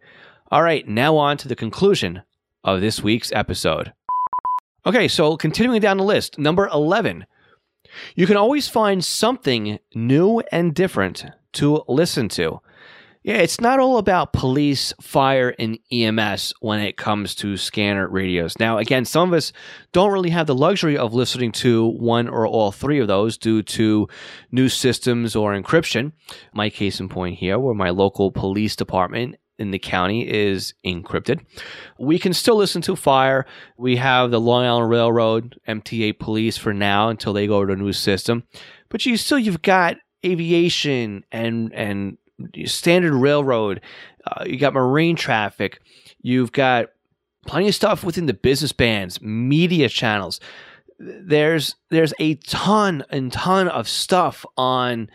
All 0.50 0.64
right, 0.64 0.86
now 0.88 1.16
on 1.16 1.36
to 1.36 1.48
the 1.48 1.54
conclusion 1.54 2.22
of 2.64 2.80
this 2.80 3.04
week's 3.04 3.30
episode. 3.30 3.92
Okay, 4.84 5.06
so 5.06 5.36
continuing 5.36 5.80
down 5.80 5.98
the 5.98 6.02
list, 6.02 6.40
number 6.40 6.66
11. 6.66 7.24
You 8.14 8.26
can 8.26 8.36
always 8.36 8.68
find 8.68 9.04
something 9.04 9.78
new 9.94 10.40
and 10.52 10.74
different 10.74 11.24
to 11.54 11.82
listen 11.88 12.28
to. 12.30 12.60
Yeah, 13.24 13.36
it's 13.36 13.60
not 13.60 13.78
all 13.78 13.98
about 13.98 14.32
police, 14.32 14.92
fire, 15.00 15.54
and 15.56 15.78
EMS 15.92 16.54
when 16.58 16.80
it 16.80 16.96
comes 16.96 17.36
to 17.36 17.56
scanner 17.56 18.08
radios. 18.08 18.58
Now, 18.58 18.78
again, 18.78 19.04
some 19.04 19.28
of 19.28 19.36
us 19.36 19.52
don't 19.92 20.10
really 20.10 20.30
have 20.30 20.48
the 20.48 20.56
luxury 20.56 20.96
of 20.96 21.14
listening 21.14 21.52
to 21.52 21.86
one 21.86 22.26
or 22.28 22.48
all 22.48 22.72
three 22.72 22.98
of 22.98 23.06
those 23.06 23.38
due 23.38 23.62
to 23.62 24.08
new 24.50 24.68
systems 24.68 25.36
or 25.36 25.54
encryption. 25.54 26.12
My 26.52 26.68
case 26.68 26.98
in 26.98 27.08
point 27.08 27.38
here, 27.38 27.60
where 27.60 27.74
my 27.74 27.90
local 27.90 28.32
police 28.32 28.74
department 28.74 29.36
in 29.62 29.70
the 29.70 29.78
county 29.78 30.28
is 30.28 30.74
encrypted. 30.84 31.40
We 31.98 32.18
can 32.18 32.34
still 32.34 32.56
listen 32.56 32.82
to 32.82 32.96
fire. 32.96 33.46
We 33.78 33.96
have 33.96 34.30
the 34.30 34.40
Long 34.40 34.64
Island 34.64 34.90
Railroad 34.90 35.58
MTA 35.66 36.18
police 36.18 36.58
for 36.58 36.74
now 36.74 37.08
until 37.08 37.32
they 37.32 37.46
go 37.46 37.64
to 37.64 37.72
a 37.72 37.76
new 37.76 37.92
system. 37.92 38.42
But 38.90 39.06
you 39.06 39.16
still 39.16 39.38
you've 39.38 39.62
got 39.62 39.96
aviation 40.24 41.24
and 41.32 41.72
and 41.72 42.18
standard 42.66 43.14
railroad. 43.14 43.80
Uh, 44.26 44.44
you 44.46 44.58
got 44.58 44.74
marine 44.74 45.16
traffic. 45.16 45.80
You've 46.20 46.52
got 46.52 46.88
plenty 47.46 47.68
of 47.68 47.74
stuff 47.74 48.04
within 48.04 48.26
the 48.26 48.34
business 48.34 48.72
bands, 48.72 49.20
media 49.20 49.88
channels. 49.88 50.40
There's 50.98 51.74
there's 51.90 52.14
a 52.20 52.34
ton 52.36 53.04
and 53.10 53.32
ton 53.32 53.68
of 53.68 53.88
stuff 53.88 54.46
on 54.56 55.10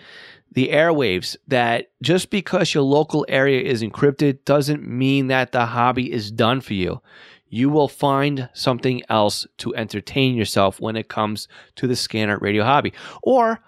the 0.52 0.70
airwaves 0.70 1.36
that 1.48 1.92
just 2.02 2.30
because 2.30 2.74
your 2.74 2.84
local 2.84 3.26
area 3.28 3.62
is 3.62 3.84
encrypted 3.84 4.44
doesn't 4.46 4.88
mean 4.88 5.28
that 5.28 5.52
the 5.52 5.66
hobby 5.66 6.12
is 6.12 6.32
done 6.32 6.62
for 6.62 6.74
you. 6.74 7.02
You 7.50 7.70
will 7.70 7.88
find 7.88 8.50
something 8.54 9.04
else 9.10 9.48
to 9.60 9.76
entertain 9.76 10.36
yourself 10.36 10.80
when 10.80 10.96
it 10.96 11.10
comes 11.10 11.48
to 11.76 11.88
the 11.88 11.96
scanner 11.96 12.38
radio 12.40 12.64
hobby. 12.64 12.94
Or 13.22 13.60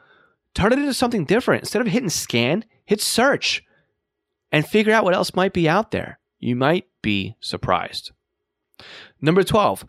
turn 0.54 0.74
it 0.74 0.80
into 0.80 0.94
something 0.94 1.26
different. 1.26 1.62
Instead 1.62 1.82
of 1.82 1.88
hitting 1.88 2.10
scan, 2.10 2.66
hit 2.86 3.02
search 3.02 3.64
and 4.52 4.68
figure 4.68 4.94
out 4.94 5.04
what 5.04 5.14
else 5.14 5.36
might 5.36 5.54
be 5.54 5.70
out 5.70 5.92
there. 5.92 6.20
You 6.40 6.56
might 6.56 6.88
be 7.02 7.36
surprised. 7.40 8.12
Number 9.22 9.44
12, 9.44 9.86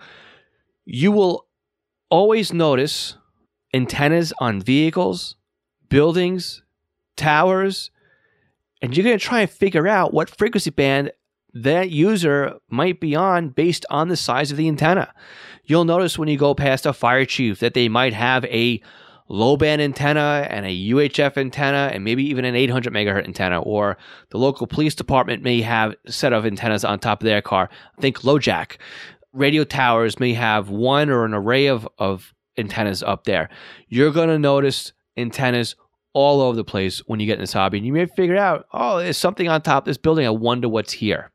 you 0.84 1.12
will 1.12 1.46
always 2.10 2.52
notice 2.52 3.16
antennas 3.72 4.32
on 4.40 4.60
vehicles, 4.60 5.36
buildings, 5.88 6.62
towers, 7.20 7.90
and 8.82 8.96
you're 8.96 9.04
going 9.04 9.18
to 9.18 9.24
try 9.24 9.40
and 9.42 9.50
figure 9.50 9.86
out 9.86 10.12
what 10.12 10.30
frequency 10.30 10.70
band 10.70 11.12
that 11.52 11.90
user 11.90 12.54
might 12.68 13.00
be 13.00 13.14
on 13.14 13.48
based 13.50 13.84
on 13.90 14.08
the 14.08 14.16
size 14.16 14.50
of 14.50 14.56
the 14.56 14.68
antenna. 14.68 15.12
You'll 15.64 15.84
notice 15.84 16.18
when 16.18 16.28
you 16.28 16.38
go 16.38 16.54
past 16.54 16.86
a 16.86 16.92
fire 16.92 17.24
chief 17.24 17.60
that 17.60 17.74
they 17.74 17.88
might 17.88 18.14
have 18.14 18.44
a 18.46 18.80
low 19.28 19.56
band 19.56 19.80
antenna 19.80 20.46
and 20.50 20.66
a 20.66 20.90
UHF 20.90 21.36
antenna 21.36 21.90
and 21.92 22.02
maybe 22.02 22.24
even 22.24 22.44
an 22.44 22.56
800 22.56 22.92
megahertz 22.92 23.26
antenna 23.26 23.60
or 23.60 23.96
the 24.30 24.38
local 24.38 24.66
police 24.66 24.94
department 24.94 25.42
may 25.42 25.60
have 25.60 25.94
a 26.06 26.12
set 26.12 26.32
of 26.32 26.44
antennas 26.44 26.84
on 26.84 26.98
top 26.98 27.22
of 27.22 27.26
their 27.26 27.42
car. 27.42 27.70
Think 28.00 28.22
LoJack 28.22 28.76
radio 29.32 29.62
towers 29.62 30.18
may 30.18 30.34
have 30.34 30.68
one 30.68 31.10
or 31.10 31.24
an 31.24 31.34
array 31.34 31.66
of, 31.66 31.88
of 31.98 32.34
antennas 32.58 33.02
up 33.02 33.24
there. 33.24 33.48
You're 33.88 34.10
going 34.10 34.28
to 34.28 34.38
notice 34.38 34.92
antennas 35.16 35.76
all 36.12 36.40
over 36.40 36.56
the 36.56 36.64
place 36.64 36.98
when 37.06 37.20
you 37.20 37.26
get 37.26 37.34
in 37.34 37.40
this 37.40 37.52
hobby. 37.52 37.78
And 37.78 37.86
you 37.86 37.92
may 37.92 38.06
figure 38.06 38.36
out, 38.36 38.66
oh, 38.72 38.98
there's 38.98 39.16
something 39.16 39.48
on 39.48 39.62
top 39.62 39.84
of 39.84 39.86
this 39.86 39.98
building. 39.98 40.26
I 40.26 40.30
wonder 40.30 40.68
what's 40.68 40.92
here. 40.92 41.30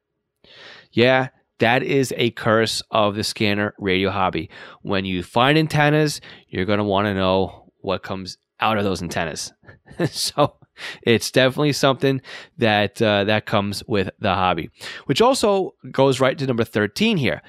Yeah, 0.91 1.29
that 1.59 1.83
is 1.83 2.13
a 2.17 2.31
curse 2.31 2.81
of 2.91 3.15
the 3.15 3.23
scanner 3.23 3.73
radio 3.79 4.09
hobby. 4.09 4.49
When 4.81 5.05
you 5.05 5.23
find 5.23 5.57
antennas, 5.57 6.21
you're 6.49 6.65
going 6.65 6.79
to 6.79 6.83
want 6.83 7.07
to 7.07 7.13
know 7.13 7.71
what 7.81 8.03
comes 8.03 8.37
out 8.59 8.77
of 8.77 8.83
those 8.83 9.01
antennas. 9.01 9.53
so 10.09 10.55
it's 11.03 11.31
definitely 11.31 11.73
something 11.73 12.21
that 12.57 13.01
uh, 13.01 13.23
that 13.25 13.45
comes 13.45 13.83
with 13.87 14.09
the 14.19 14.33
hobby, 14.33 14.69
which 15.05 15.21
also 15.21 15.73
goes 15.91 16.19
right 16.19 16.37
to 16.37 16.45
number 16.45 16.63
13 16.63 17.17
here. 17.17 17.41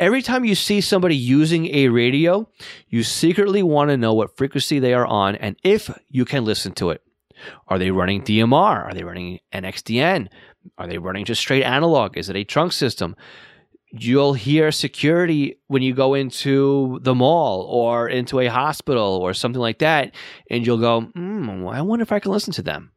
Every 0.00 0.22
time 0.22 0.44
you 0.44 0.54
see 0.54 0.80
somebody 0.80 1.16
using 1.16 1.66
a 1.74 1.88
radio, 1.88 2.48
you 2.88 3.02
secretly 3.02 3.62
want 3.62 3.90
to 3.90 3.96
know 3.96 4.14
what 4.14 4.36
frequency 4.36 4.78
they 4.78 4.94
are 4.94 5.06
on 5.06 5.36
and 5.36 5.56
if 5.62 5.90
you 6.08 6.24
can 6.24 6.44
listen 6.44 6.72
to 6.74 6.90
it. 6.90 7.02
Are 7.68 7.78
they 7.78 7.90
running 7.90 8.22
DMR? 8.22 8.86
Are 8.86 8.94
they 8.94 9.04
running 9.04 9.40
NXDN? 9.52 10.28
Are 10.78 10.86
they 10.86 10.98
running 10.98 11.24
just 11.24 11.40
straight 11.40 11.64
analog? 11.64 12.16
Is 12.16 12.28
it 12.28 12.36
a 12.36 12.44
trunk 12.44 12.72
system? 12.72 13.16
You'll 13.90 14.32
hear 14.32 14.72
security 14.72 15.58
when 15.66 15.82
you 15.82 15.92
go 15.92 16.14
into 16.14 16.98
the 17.02 17.14
mall 17.14 17.62
or 17.62 18.08
into 18.08 18.40
a 18.40 18.46
hospital 18.46 19.18
or 19.20 19.34
something 19.34 19.60
like 19.60 19.80
that, 19.80 20.14
and 20.50 20.66
you'll 20.66 20.78
go, 20.78 21.02
hmm, 21.02 21.66
I 21.68 21.82
wonder 21.82 22.02
if 22.02 22.12
I 22.12 22.20
can 22.20 22.32
listen 22.32 22.54
to 22.54 22.62
them. 22.62 22.92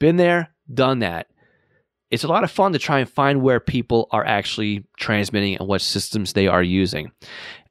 Been 0.00 0.16
there, 0.16 0.54
done 0.72 0.98
that 1.00 1.28
it's 2.10 2.24
a 2.24 2.28
lot 2.28 2.44
of 2.44 2.50
fun 2.50 2.72
to 2.72 2.78
try 2.78 3.00
and 3.00 3.08
find 3.08 3.42
where 3.42 3.60
people 3.60 4.08
are 4.10 4.24
actually 4.24 4.84
transmitting 4.96 5.56
and 5.56 5.68
what 5.68 5.80
systems 5.80 6.32
they 6.32 6.46
are 6.46 6.62
using. 6.62 7.10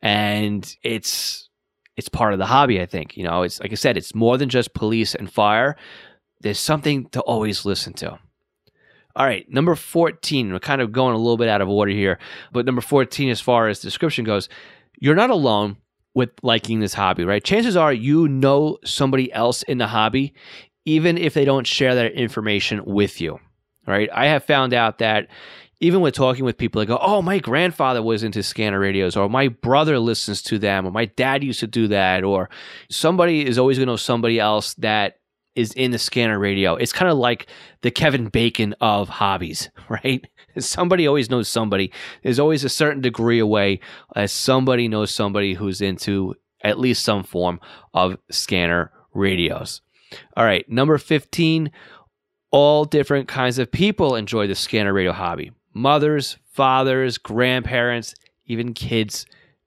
And 0.01 0.75
it's 0.83 1.49
it's 1.95 2.09
part 2.09 2.33
of 2.33 2.39
the 2.39 2.45
hobby, 2.45 2.81
I 2.81 2.85
think. 2.85 3.15
You 3.15 3.23
know, 3.23 3.43
it's 3.43 3.59
like 3.59 3.71
I 3.71 3.75
said, 3.75 3.97
it's 3.97 4.13
more 4.13 4.37
than 4.37 4.49
just 4.49 4.73
police 4.73 5.15
and 5.15 5.31
fire. 5.31 5.77
There's 6.41 6.59
something 6.59 7.07
to 7.09 7.21
always 7.21 7.65
listen 7.65 7.93
to. 7.93 8.19
All 9.17 9.25
right, 9.25 9.49
number 9.49 9.75
14. 9.75 10.51
We're 10.51 10.59
kind 10.59 10.81
of 10.81 10.91
going 10.91 11.15
a 11.15 11.17
little 11.17 11.37
bit 11.37 11.47
out 11.47 11.61
of 11.61 11.69
order 11.69 11.93
here, 11.93 12.19
but 12.51 12.65
number 12.65 12.81
14, 12.81 13.29
as 13.29 13.39
far 13.39 13.69
as 13.69 13.79
description 13.79 14.25
goes, 14.25 14.49
you're 14.99 15.15
not 15.15 15.29
alone 15.29 15.77
with 16.13 16.31
liking 16.43 16.81
this 16.81 16.93
hobby, 16.93 17.23
right? 17.23 17.43
Chances 17.43 17.77
are 17.77 17.93
you 17.93 18.27
know 18.27 18.77
somebody 18.83 19.31
else 19.31 19.63
in 19.63 19.77
the 19.77 19.87
hobby, 19.87 20.33
even 20.83 21.17
if 21.17 21.33
they 21.33 21.45
don't 21.45 21.65
share 21.65 21.95
that 21.95 22.11
information 22.11 22.83
with 22.83 23.21
you 23.21 23.39
right? 23.87 24.09
I 24.13 24.27
have 24.27 24.43
found 24.43 24.73
out 24.73 24.99
that 24.99 25.27
even 25.81 26.01
with 26.01 26.13
talking 26.13 26.45
with 26.45 26.57
people, 26.57 26.79
they 26.79 26.85
go, 26.85 26.97
"Oh, 27.01 27.21
my 27.21 27.39
grandfather 27.39 28.01
was 28.01 28.23
into 28.23 28.43
scanner 28.43 28.79
radios, 28.79 29.15
or 29.15 29.29
my 29.29 29.49
brother 29.49 29.99
listens 29.99 30.41
to 30.43 30.57
them, 30.57 30.85
or 30.85 30.91
my 30.91 31.05
dad 31.05 31.43
used 31.43 31.59
to 31.59 31.67
do 31.67 31.87
that, 31.89 32.23
or 32.23 32.49
somebody 32.89 33.45
is 33.45 33.57
always 33.57 33.77
going 33.77 33.87
to 33.87 33.93
know 33.93 33.97
somebody 33.97 34.39
else 34.39 34.73
that 34.75 35.17
is 35.55 35.73
in 35.73 35.91
the 35.91 35.99
scanner 35.99 36.39
radio." 36.39 36.75
It's 36.75 36.93
kind 36.93 37.11
of 37.11 37.17
like 37.17 37.47
the 37.81 37.91
Kevin 37.91 38.29
Bacon 38.29 38.73
of 38.79 39.09
hobbies, 39.09 39.69
right? 39.89 40.25
Somebody 40.57 41.07
always 41.07 41.29
knows 41.29 41.49
somebody. 41.49 41.91
There's 42.23 42.39
always 42.39 42.63
a 42.63 42.69
certain 42.69 43.01
degree 43.01 43.39
away 43.39 43.81
as 44.15 44.31
somebody 44.31 44.87
knows 44.87 45.11
somebody 45.11 45.53
who's 45.55 45.81
into 45.81 46.35
at 46.63 46.79
least 46.79 47.03
some 47.03 47.23
form 47.23 47.59
of 47.93 48.17
scanner 48.31 48.91
radios. 49.13 49.81
All 50.37 50.45
right, 50.45 50.67
number 50.69 50.97
15 50.97 51.71
all 52.55 52.85
different 52.85 53.27
kinds 53.27 53.59
of 53.59 53.69
people 53.69 54.15
enjoy 54.15 54.47
the 54.47 54.55
scanner 54.55 54.93
radio 54.93 55.11
hobby. 55.11 55.51
Mothers, 55.73 56.37
fathers, 56.53 57.17
grandparents, 57.17 58.15
even 58.45 58.73
kids 58.73 59.25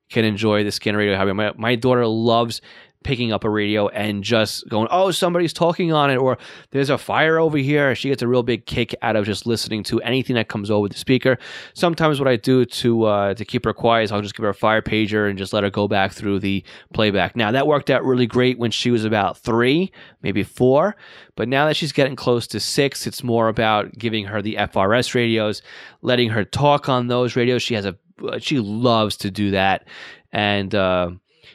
can 0.09 0.24
enjoy 0.24 0.64
the 0.64 0.72
scanner 0.72 0.96
radio 0.96 1.14
hobby. 1.14 1.35
My, 1.35 1.53
my 1.59 1.74
daughter 1.74 2.07
loves 2.07 2.62
picking 3.05 3.33
up 3.33 3.45
a 3.45 3.51
radio 3.51 3.89
and 3.89 4.25
just 4.25 4.69
going, 4.69 4.89
oh, 4.91 5.11
somebody's 5.11 5.53
talking 5.53 5.93
on 5.93 6.11
it, 6.11 6.17
or 6.17 6.37
there's 6.71 6.91
a 6.91 6.99
fire 6.99 7.39
over 7.39 7.57
here. 7.57 7.95
She 7.95 8.09
gets 8.09 8.23
a 8.23 8.29
real 8.29 8.43
big 8.43 8.67
kick 8.67 8.95
out 9.03 9.17
of 9.17 9.25
just 9.25 9.47
listening 9.47 9.83
to 9.85 10.01
anything 10.03 10.35
that 10.37 10.49
comes 10.49 10.71
over 10.71 10.89
the 10.89 10.97
speaker. 10.97 11.39
Sometimes 11.75 12.19
what 12.19 12.29
I 12.29 12.37
do 12.37 12.65
to 12.65 13.05
uh, 13.05 13.35
to 13.35 13.45
keep 13.45 13.65
her 13.65 13.73
quiet 13.73 14.05
is 14.05 14.13
I'll 14.13 14.23
just 14.23 14.35
give 14.35 14.45
her 14.45 14.51
a 14.51 14.55
fire 14.55 14.83
pager 14.83 15.29
and 15.29 15.39
just 15.39 15.53
let 15.53 15.63
her 15.63 15.71
go 15.71 15.87
back 15.87 16.13
through 16.13 16.41
the 16.41 16.65
playback. 16.93 17.37
Now 17.37 17.53
that 17.53 17.67
worked 17.67 17.91
out 17.91 18.05
really 18.05 18.27
great 18.27 18.59
when 18.59 18.71
she 18.71 18.91
was 18.91 19.05
about 19.05 19.39
three, 19.39 19.93
maybe 20.23 20.43
four, 20.43 20.97
but 21.37 21.49
now 21.49 21.67
that 21.67 21.77
she's 21.77 21.93
getting 21.93 22.17
close 22.17 22.47
to 22.49 22.61
six, 22.61 23.07
it's 23.07 23.23
more 23.23 23.49
about 23.49 23.93
giving 23.97 24.25
her 24.27 24.43
the 24.43 24.57
FRS 24.57 25.15
radios, 25.15 25.63
letting 26.03 26.31
her 26.31 26.45
talk 26.45 26.89
on 26.89 27.07
those 27.07 27.37
radios. 27.37 27.63
She 27.63 27.75
has 27.75 27.87
a 27.87 27.97
she 28.41 28.59
loves 28.59 29.17
to 29.19 29.31
do 29.31 29.53
that, 29.53 29.87
and. 30.33 30.75
Uh, 30.75 31.11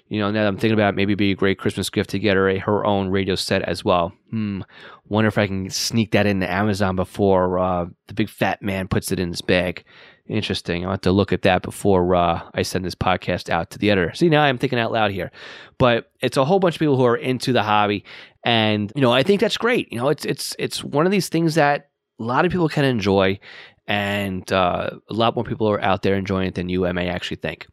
you 0.08 0.20
know, 0.20 0.32
now 0.32 0.48
I'm 0.48 0.58
thinking 0.58 0.74
about 0.74 0.94
it, 0.94 0.96
maybe 0.96 1.16
be 1.16 1.32
a 1.32 1.36
great 1.36 1.60
Christmas 1.60 1.90
gift 1.90 2.10
to 2.12 2.20
get 2.20 2.38
her 2.38 2.50
a, 2.50 2.60
her 2.60 2.86
own 2.86 3.10
radio 3.10 3.36
set 3.36 3.62
as 3.64 3.84
well. 3.84 4.14
Hmm. 4.30 4.62
Wonder 5.08 5.28
if 5.28 5.38
I 5.38 5.48
can 5.48 5.70
sneak 5.70 6.12
that 6.12 6.26
into 6.26 6.50
Amazon 6.50 6.96
before 6.96 7.60
uh, 7.60 7.86
the 8.08 8.14
big 8.14 8.30
fat 8.30 8.62
man 8.62 8.88
puts 8.88 9.12
it 9.12 9.20
in 9.20 9.30
his 9.30 9.42
bag. 9.42 9.84
Interesting. 10.28 10.86
I'll 10.86 10.92
have 10.92 11.02
to 11.02 11.12
look 11.12 11.34
at 11.34 11.42
that 11.42 11.64
before 11.64 12.16
uh, 12.16 12.42
I 12.54 12.62
send 12.62 12.86
this 12.86 12.96
podcast 12.96 13.50
out 13.50 13.70
to 13.72 13.78
the 13.78 13.92
editor. 13.92 14.14
See, 14.14 14.30
now 14.30 14.42
I'm 14.44 14.58
thinking 14.58 14.80
out 14.80 14.92
loud 14.94 15.12
here. 15.12 15.32
But 15.78 16.12
it's 16.22 16.38
a 16.38 16.46
whole 16.46 16.60
bunch 16.60 16.76
of 16.76 16.80
people 16.80 16.96
who 16.96 17.06
are 17.06 17.18
into 17.18 17.52
the 17.52 17.64
hobby. 17.64 18.06
And, 18.46 18.92
you 18.96 19.02
know, 19.02 19.12
I 19.12 19.24
think 19.24 19.42
that's 19.42 19.58
great. 19.58 19.92
You 19.92 19.98
know, 20.00 20.08
it's 20.10 20.24
it's 20.26 20.56
it's 20.58 20.84
one 20.84 21.06
of 21.06 21.12
these 21.12 21.28
things 21.28 21.56
that 21.56 21.90
a 22.20 22.24
lot 22.24 22.46
of 22.46 22.52
people 22.52 22.70
can 22.70 22.86
enjoy. 22.86 23.40
And 23.86 24.50
uh, 24.52 24.92
a 25.10 25.14
lot 25.14 25.36
more 25.36 25.44
people 25.44 25.70
are 25.70 25.82
out 25.82 26.04
there 26.04 26.16
enjoying 26.16 26.48
it 26.48 26.56
than 26.56 26.70
you 26.70 26.82
may 26.94 27.10
actually 27.10 27.38
think. 27.38 27.68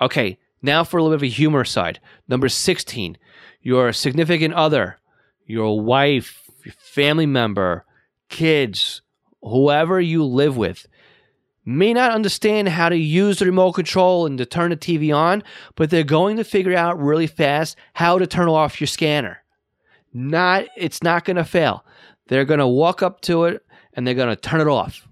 Okay, 0.00 0.38
now 0.62 0.84
for 0.84 0.98
a 0.98 1.02
little 1.02 1.16
bit 1.16 1.26
of 1.26 1.30
a 1.30 1.34
humor 1.34 1.64
side. 1.64 2.00
Number 2.28 2.48
16, 2.48 3.16
your 3.62 3.92
significant 3.92 4.54
other, 4.54 4.98
your 5.46 5.80
wife, 5.80 6.50
your 6.64 6.74
family 6.78 7.26
member, 7.26 7.84
kids, 8.28 9.02
whoever 9.42 10.00
you 10.00 10.24
live 10.24 10.56
with 10.56 10.86
may 11.64 11.92
not 11.92 12.12
understand 12.12 12.68
how 12.68 12.88
to 12.88 12.96
use 12.96 13.38
the 13.38 13.44
remote 13.44 13.72
control 13.72 14.24
and 14.24 14.38
to 14.38 14.46
turn 14.46 14.70
the 14.70 14.76
TV 14.76 15.14
on, 15.14 15.42
but 15.74 15.90
they're 15.90 16.02
going 16.02 16.38
to 16.38 16.44
figure 16.44 16.74
out 16.74 16.98
really 16.98 17.26
fast 17.26 17.76
how 17.92 18.18
to 18.18 18.26
turn 18.26 18.48
off 18.48 18.80
your 18.80 18.86
scanner. 18.86 19.42
Not 20.14 20.64
it's 20.76 21.02
not 21.02 21.24
going 21.24 21.36
to 21.36 21.44
fail. 21.44 21.84
They're 22.28 22.46
going 22.46 22.60
to 22.60 22.66
walk 22.66 23.02
up 23.02 23.20
to 23.22 23.44
it 23.44 23.64
and 23.92 24.06
they're 24.06 24.14
going 24.14 24.28
to 24.28 24.36
turn 24.36 24.60
it 24.60 24.66
off. 24.66 25.06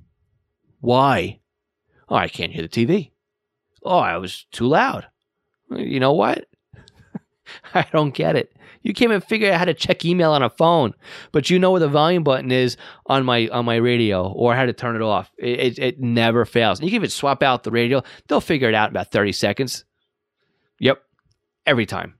Why? 0.80 1.40
Oh, 2.08 2.16
I 2.16 2.28
can't 2.28 2.52
hear 2.52 2.62
the 2.62 2.68
TV. 2.68 3.10
Oh, 3.82 3.98
I 3.98 4.16
was 4.16 4.46
too 4.50 4.66
loud. 4.66 5.06
You 5.70 6.00
know 6.00 6.12
what? 6.12 6.46
I 7.74 7.86
don't 7.92 8.14
get 8.14 8.36
it. 8.36 8.52
You 8.82 8.94
can't 8.94 9.10
even 9.10 9.20
figure 9.20 9.50
out 9.50 9.58
how 9.58 9.64
to 9.64 9.74
check 9.74 10.04
email 10.04 10.30
on 10.30 10.42
a 10.44 10.50
phone, 10.50 10.94
but 11.32 11.50
you 11.50 11.58
know 11.58 11.72
where 11.72 11.80
the 11.80 11.88
volume 11.88 12.22
button 12.22 12.52
is 12.52 12.76
on 13.06 13.24
my 13.24 13.48
on 13.48 13.64
my 13.64 13.76
radio 13.76 14.28
or 14.30 14.54
how 14.54 14.64
to 14.64 14.72
turn 14.72 14.94
it 14.94 15.02
off. 15.02 15.32
It, 15.38 15.58
it, 15.58 15.78
it 15.78 16.00
never 16.00 16.44
fails. 16.44 16.80
You 16.80 16.88
can 16.88 16.94
even 16.94 17.10
swap 17.10 17.42
out 17.42 17.64
the 17.64 17.72
radio; 17.72 18.02
they'll 18.28 18.40
figure 18.40 18.68
it 18.68 18.74
out 18.74 18.90
in 18.90 18.92
about 18.92 19.10
thirty 19.10 19.32
seconds. 19.32 19.84
Yep, 20.78 21.02
every 21.66 21.86
time. 21.86 22.14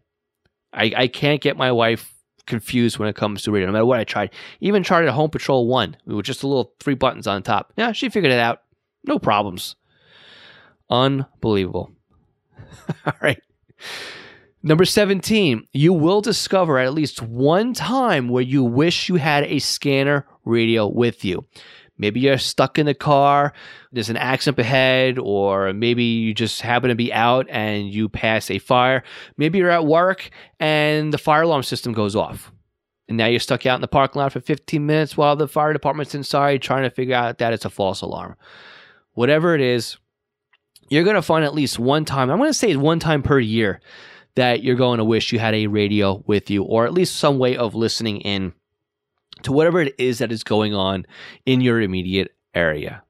I, 0.73 0.93
I 0.97 1.09
can't 1.09 1.41
get 1.41 1.57
my 1.57 1.71
wife 1.71 2.13
confused 2.47 2.99
when 2.99 3.09
it 3.09 3.17
comes 3.17 3.43
to 3.43 3.53
radio, 3.53 3.67
no 3.67 3.73
matter 3.73 3.87
what 3.87 4.01
I 4.01 4.05
tried. 4.05 4.31
Even 4.61 4.83
tried 4.83 5.05
a 5.05 5.13
Home 5.13 5.31
Patrol 5.31 5.69
One 5.69 5.97
with 6.05 6.27
just 6.27 6.43
a 6.43 6.49
little 6.49 6.75
three 6.81 6.95
buttons 6.95 7.27
on 7.27 7.43
top. 7.43 7.73
Yeah, 7.77 7.93
she 7.93 8.09
figured 8.09 8.33
it 8.33 8.41
out. 8.41 8.63
No 9.05 9.19
problems. 9.19 9.77
Unbelievable. 10.91 11.96
All 13.07 13.13
right. 13.21 13.43
Number 14.63 14.85
17, 14.85 15.69
you 15.73 15.93
will 15.93 16.21
discover 16.21 16.79
at 16.79 16.93
least 16.93 17.23
one 17.23 17.73
time 17.73 18.29
where 18.29 18.43
you 18.43 18.65
wish 18.65 19.09
you 19.09 19.15
had 19.15 19.45
a 19.45 19.61
scanner 19.61 20.27
radio 20.45 20.89
with 20.89 21.25
you. 21.25 21.45
Maybe 21.99 22.21
you're 22.21 22.37
stuck 22.37 22.79
in 22.79 22.87
the 22.87 22.95
car, 22.95 23.53
there's 23.93 24.11
an 24.11 24.17
accident 24.17 24.59
ahead, 24.59 25.19
or 25.19 25.73
maybe 25.73 26.03
you 26.05 26.35
just 26.35 26.61
happen 26.61 26.89
to 26.91 26.95
be 26.95 27.13
out 27.13 27.47
and 27.49 27.89
you 27.89 28.09
pass 28.09 28.51
a 28.51 28.59
fire. 28.59 29.03
Maybe 29.37 29.59
you're 29.59 29.71
at 29.71 29.87
work 29.87 30.31
and 30.61 31.13
the 31.13 31.19
fire 31.19 31.43
alarm 31.43 31.63
system 31.63 31.93
goes 31.93 32.17
off. 32.17 32.53
And 33.09 33.17
now 33.17 33.27
you're 33.27 33.41
stuck 33.41 33.67
out 33.67 33.77
in 33.77 33.83
the 33.83 33.89
parking 33.89 34.21
lot 34.21 34.33
for 34.33 34.41
15 34.41 34.85
minutes 34.85 35.17
while 35.17 35.37
the 35.37 35.49
fire 35.49 35.73
department's 35.73 36.15
inside 36.15 36.61
trying 36.61 36.83
to 36.83 36.91
figure 36.91 37.15
out 37.15 37.39
that 37.39 37.53
it's 37.53 37.65
a 37.65 37.71
false 37.71 38.01
alarm. 38.01 38.37
Whatever 39.13 39.55
it 39.55 39.61
is, 39.61 39.97
you're 40.89 41.05
going 41.05 41.17
to 41.17 41.23
find 41.23 41.45
at 41.45 41.55
least 41.55 41.79
one 41.79 42.05
time, 42.05 42.31
I'm 42.31 42.39
going 42.39 42.51
to 42.51 42.55
say 42.55 42.75
one 42.77 42.99
time 42.99 43.23
per 43.23 43.39
year, 43.39 43.81
that 44.37 44.63
you're 44.63 44.77
going 44.77 44.99
to 44.99 45.05
wish 45.05 45.33
you 45.33 45.39
had 45.39 45.55
a 45.55 45.67
radio 45.67 46.23
with 46.27 46.51
you 46.51 46.63
or 46.63 46.85
at 46.85 46.93
least 46.93 47.17
some 47.17 47.39
way 47.39 47.57
of 47.57 47.75
listening 47.75 48.21
in 48.21 48.53
to 49.43 49.53
whatever 49.53 49.81
it 49.81 49.95
is 49.99 50.19
that 50.19 50.31
is 50.31 50.45
going 50.45 50.75
on 50.75 51.07
in 51.45 51.61
your 51.61 51.81
immediate 51.81 52.35
area. 52.55 53.03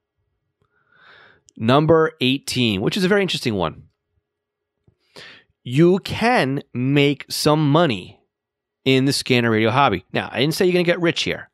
Number 1.57 2.13
18, 2.21 2.81
which 2.81 2.97
is 2.97 3.03
a 3.03 3.07
very 3.07 3.21
interesting 3.21 3.55
one. 3.55 3.83
You 5.63 5.99
can 5.99 6.63
make 6.73 7.25
some 7.29 7.71
money 7.71 8.21
in 8.85 9.05
the 9.05 9.13
scanner 9.13 9.51
radio 9.51 9.69
hobby. 9.69 10.05
Now, 10.13 10.29
I 10.31 10.39
didn't 10.39 10.53
say 10.53 10.65
you're 10.65 10.73
going 10.73 10.85
to 10.85 10.91
get 10.91 11.01
rich 11.01 11.23
here, 11.23 11.49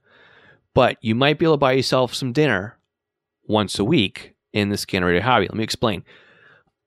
but 0.75 0.97
you 1.01 1.15
might 1.15 1.39
be 1.39 1.45
able 1.45 1.55
to 1.55 1.59
buy 1.59 1.71
yourself 1.71 2.13
some 2.13 2.31
dinner 2.31 2.77
once 3.45 3.79
a 3.79 3.83
week 3.83 4.32
in 4.53 4.69
the 4.69 4.77
scanner 4.77 5.07
radio 5.07 5.21
hobby. 5.21 5.47
Let 5.47 5.55
me 5.55 5.63
explain. 5.63 6.03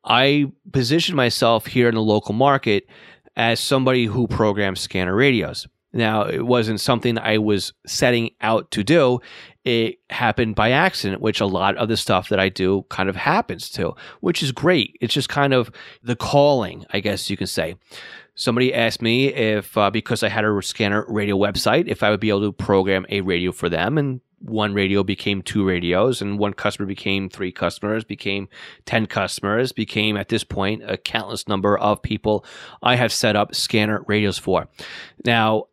I 0.05 0.47
position 0.73 1.17
myself 1.17 1.67
here 1.67 1.89
in 1.89 1.95
the 1.95 2.03
local 2.03 2.33
market 2.33 2.89
as 3.37 3.61
somebody 3.61 4.07
who 4.07 4.27
programs 4.27 4.81
scanner 4.81 5.15
radios. 5.15 5.67
Now, 5.93 6.25
it 6.25 6.45
wasn't 6.45 6.81
something 6.81 7.19
I 7.19 7.39
was 7.39 7.73
setting 7.87 8.31
out 8.41 8.71
to 8.73 8.85
do. 8.85 9.21
It 9.65 9.97
happened 10.11 10.55
by 10.55 10.71
accident, 10.71 11.23
which 11.23 11.41
a 11.41 11.47
lot 11.47 11.77
of 11.77 11.89
the 11.89 11.97
stuff 11.97 12.29
that 12.29 12.39
I 12.39 12.51
do 12.51 12.85
kind 12.91 13.09
of 13.09 13.17
happens 13.17 13.71
to, 13.71 13.95
which 14.21 14.43
is 14.43 14.53
great. 14.53 14.97
It's 15.01 15.15
just 15.15 15.29
kind 15.29 15.55
of 15.55 15.71
the 16.03 16.15
calling, 16.15 16.85
I 16.91 17.01
guess 17.01 17.31
you 17.31 17.37
can 17.37 17.47
say. 17.47 17.77
Somebody 18.35 18.75
asked 18.75 19.01
me 19.01 19.29
if, 19.29 19.77
uh, 19.79 19.91
because 19.91 20.23
I 20.23 20.29
had 20.29 20.45
a 20.45 20.63
scanner 20.63 21.07
radio 21.09 21.37
website, 21.37 21.89
if 21.89 22.03
I 22.03 22.11
would 22.11 22.21
be 22.21 22.29
able 22.29 22.43
to 22.43 22.53
program 22.53 23.07
a 23.09 23.23
radio 23.23 23.51
for 23.51 23.71
them. 23.71 23.97
And 23.97 24.21
one 24.39 24.75
radio 24.75 25.03
became 25.03 25.43
two 25.43 25.67
radios 25.67 26.21
and 26.21 26.39
one 26.39 26.53
customer 26.53 26.87
became 26.87 27.29
three 27.29 27.51
customers 27.51 28.05
became 28.05 28.49
10 28.85 29.07
customers 29.07 29.73
became 29.73 30.17
at 30.17 30.29
this 30.29 30.45
point 30.45 30.83
a 30.87 30.97
countless 30.97 31.49
number 31.49 31.77
of 31.79 32.03
people 32.03 32.45
i 32.83 32.97
have 32.97 33.13
set 33.13 33.37
up 33.37 33.55
scanner 33.55 34.05
radios 34.07 34.39
for. 34.39 34.69
Now 35.25 35.65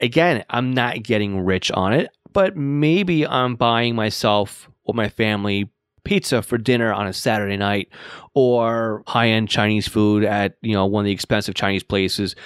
again 0.00 0.44
i'm 0.50 0.72
not 0.72 1.02
getting 1.02 1.40
rich 1.40 1.70
on 1.72 1.92
it 1.92 2.10
but 2.32 2.56
maybe 2.56 3.26
i'm 3.26 3.56
buying 3.56 3.94
myself 3.94 4.68
or 4.84 4.94
my 4.94 5.08
family 5.08 5.70
pizza 6.04 6.42
for 6.42 6.58
dinner 6.58 6.92
on 6.92 7.06
a 7.06 7.12
saturday 7.12 7.56
night 7.56 7.88
or 8.34 9.02
high-end 9.06 9.48
chinese 9.48 9.88
food 9.88 10.22
at 10.22 10.56
you 10.62 10.72
know 10.72 10.86
one 10.86 11.02
of 11.02 11.06
the 11.06 11.12
expensive 11.12 11.54
chinese 11.54 11.82
places. 11.82 12.36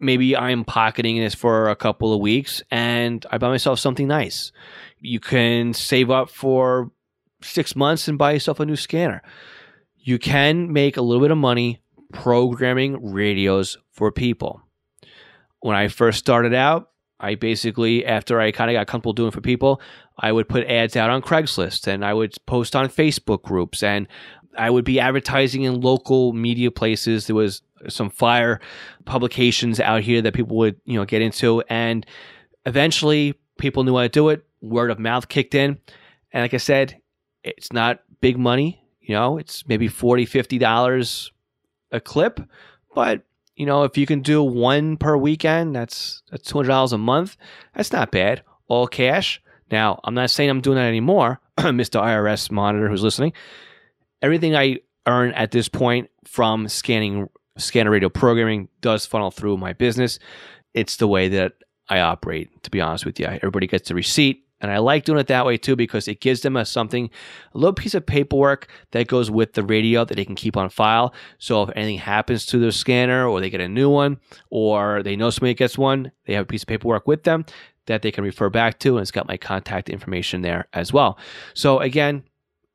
Maybe 0.00 0.36
i'm 0.36 0.64
pocketing 0.64 1.16
this 1.16 1.34
for 1.34 1.70
a 1.70 1.74
couple 1.74 2.12
of 2.12 2.20
weeks 2.20 2.62
and 2.70 3.26
i 3.30 3.38
buy 3.38 3.48
myself 3.48 3.80
something 3.80 4.06
nice 4.06 4.52
you 5.00 5.20
can 5.20 5.72
save 5.74 6.10
up 6.10 6.30
for 6.30 6.90
six 7.42 7.76
months 7.76 8.08
and 8.08 8.18
buy 8.18 8.32
yourself 8.32 8.60
a 8.60 8.66
new 8.66 8.76
scanner. 8.76 9.22
You 9.96 10.18
can 10.18 10.72
make 10.72 10.96
a 10.96 11.02
little 11.02 11.22
bit 11.22 11.30
of 11.30 11.38
money 11.38 11.80
programming 12.12 13.12
radios 13.12 13.76
for 13.92 14.10
people. 14.10 14.62
When 15.60 15.76
I 15.76 15.88
first 15.88 16.18
started 16.18 16.54
out, 16.54 16.90
I 17.20 17.34
basically, 17.34 18.06
after 18.06 18.40
I 18.40 18.52
kind 18.52 18.70
of 18.70 18.74
got 18.74 18.86
comfortable 18.86 19.12
doing 19.12 19.32
for 19.32 19.40
people, 19.40 19.80
I 20.18 20.30
would 20.30 20.48
put 20.48 20.66
ads 20.66 20.96
out 20.96 21.10
on 21.10 21.20
Craigslist 21.20 21.86
and 21.86 22.04
I 22.04 22.14
would 22.14 22.34
post 22.46 22.76
on 22.76 22.88
Facebook 22.88 23.42
groups 23.42 23.82
and 23.82 24.06
I 24.56 24.70
would 24.70 24.84
be 24.84 25.00
advertising 25.00 25.62
in 25.62 25.80
local 25.80 26.32
media 26.32 26.70
places. 26.70 27.26
There 27.26 27.36
was 27.36 27.62
some 27.88 28.10
fire 28.10 28.60
publications 29.04 29.80
out 29.80 30.02
here 30.02 30.22
that 30.22 30.34
people 30.34 30.56
would, 30.58 30.80
you 30.84 30.98
know, 30.98 31.04
get 31.04 31.22
into. 31.22 31.62
And 31.68 32.06
eventually 32.66 33.34
people 33.58 33.84
knew 33.84 33.96
how 33.96 34.02
to 34.02 34.08
do 34.08 34.28
it 34.28 34.47
word 34.60 34.90
of 34.90 34.98
mouth 34.98 35.28
kicked 35.28 35.54
in. 35.54 35.78
And 36.32 36.42
like 36.42 36.54
I 36.54 36.58
said, 36.58 37.00
it's 37.42 37.72
not 37.72 38.00
big 38.20 38.38
money. 38.38 38.82
You 39.00 39.14
know, 39.14 39.38
it's 39.38 39.66
maybe 39.66 39.88
40 39.88 40.26
$50 40.26 41.30
a 41.92 42.00
clip. 42.00 42.40
But, 42.94 43.22
you 43.56 43.66
know, 43.66 43.84
if 43.84 43.96
you 43.96 44.06
can 44.06 44.20
do 44.20 44.42
one 44.42 44.96
per 44.96 45.16
weekend, 45.16 45.74
that's, 45.74 46.22
that's 46.30 46.50
$200 46.50 46.92
a 46.92 46.98
month. 46.98 47.36
That's 47.74 47.92
not 47.92 48.10
bad. 48.10 48.42
All 48.66 48.86
cash. 48.86 49.40
Now, 49.70 50.00
I'm 50.04 50.14
not 50.14 50.30
saying 50.30 50.50
I'm 50.50 50.60
doing 50.60 50.76
that 50.76 50.88
anymore, 50.88 51.40
Mr. 51.58 52.02
IRS 52.02 52.50
monitor 52.50 52.88
who's 52.88 53.02
listening. 53.02 53.32
Everything 54.22 54.56
I 54.56 54.78
earn 55.06 55.32
at 55.32 55.50
this 55.50 55.68
point 55.68 56.10
from 56.24 56.68
scanning 56.68 57.28
scanner 57.56 57.90
radio 57.90 58.08
programming 58.08 58.68
does 58.80 59.06
funnel 59.06 59.30
through 59.30 59.56
my 59.56 59.72
business. 59.72 60.18
It's 60.74 60.96
the 60.96 61.08
way 61.08 61.28
that 61.28 61.54
I 61.88 62.00
operate, 62.00 62.62
to 62.62 62.70
be 62.70 62.80
honest 62.80 63.04
with 63.04 63.18
you. 63.18 63.26
Everybody 63.26 63.66
gets 63.66 63.90
a 63.90 63.94
receipt. 63.94 64.44
And 64.60 64.70
I 64.70 64.78
like 64.78 65.04
doing 65.04 65.18
it 65.18 65.28
that 65.28 65.46
way 65.46 65.56
too 65.56 65.76
because 65.76 66.08
it 66.08 66.20
gives 66.20 66.40
them 66.40 66.56
a 66.56 66.64
something, 66.64 67.10
a 67.54 67.58
little 67.58 67.74
piece 67.74 67.94
of 67.94 68.06
paperwork 68.06 68.68
that 68.90 69.06
goes 69.06 69.30
with 69.30 69.52
the 69.52 69.62
radio 69.62 70.04
that 70.04 70.14
they 70.14 70.24
can 70.24 70.34
keep 70.34 70.56
on 70.56 70.68
file. 70.68 71.14
So 71.38 71.62
if 71.62 71.70
anything 71.76 71.98
happens 71.98 72.44
to 72.46 72.58
their 72.58 72.72
scanner 72.72 73.26
or 73.26 73.40
they 73.40 73.50
get 73.50 73.60
a 73.60 73.68
new 73.68 73.88
one 73.88 74.18
or 74.50 75.02
they 75.02 75.16
know 75.16 75.30
somebody 75.30 75.54
gets 75.54 75.78
one, 75.78 76.10
they 76.26 76.34
have 76.34 76.44
a 76.44 76.46
piece 76.46 76.62
of 76.62 76.68
paperwork 76.68 77.06
with 77.06 77.22
them 77.22 77.44
that 77.86 78.02
they 78.02 78.10
can 78.10 78.24
refer 78.24 78.50
back 78.50 78.78
to. 78.80 78.96
And 78.96 79.02
it's 79.02 79.10
got 79.10 79.28
my 79.28 79.36
contact 79.36 79.88
information 79.88 80.42
there 80.42 80.66
as 80.72 80.92
well. 80.92 81.18
So 81.54 81.78
again, 81.78 82.24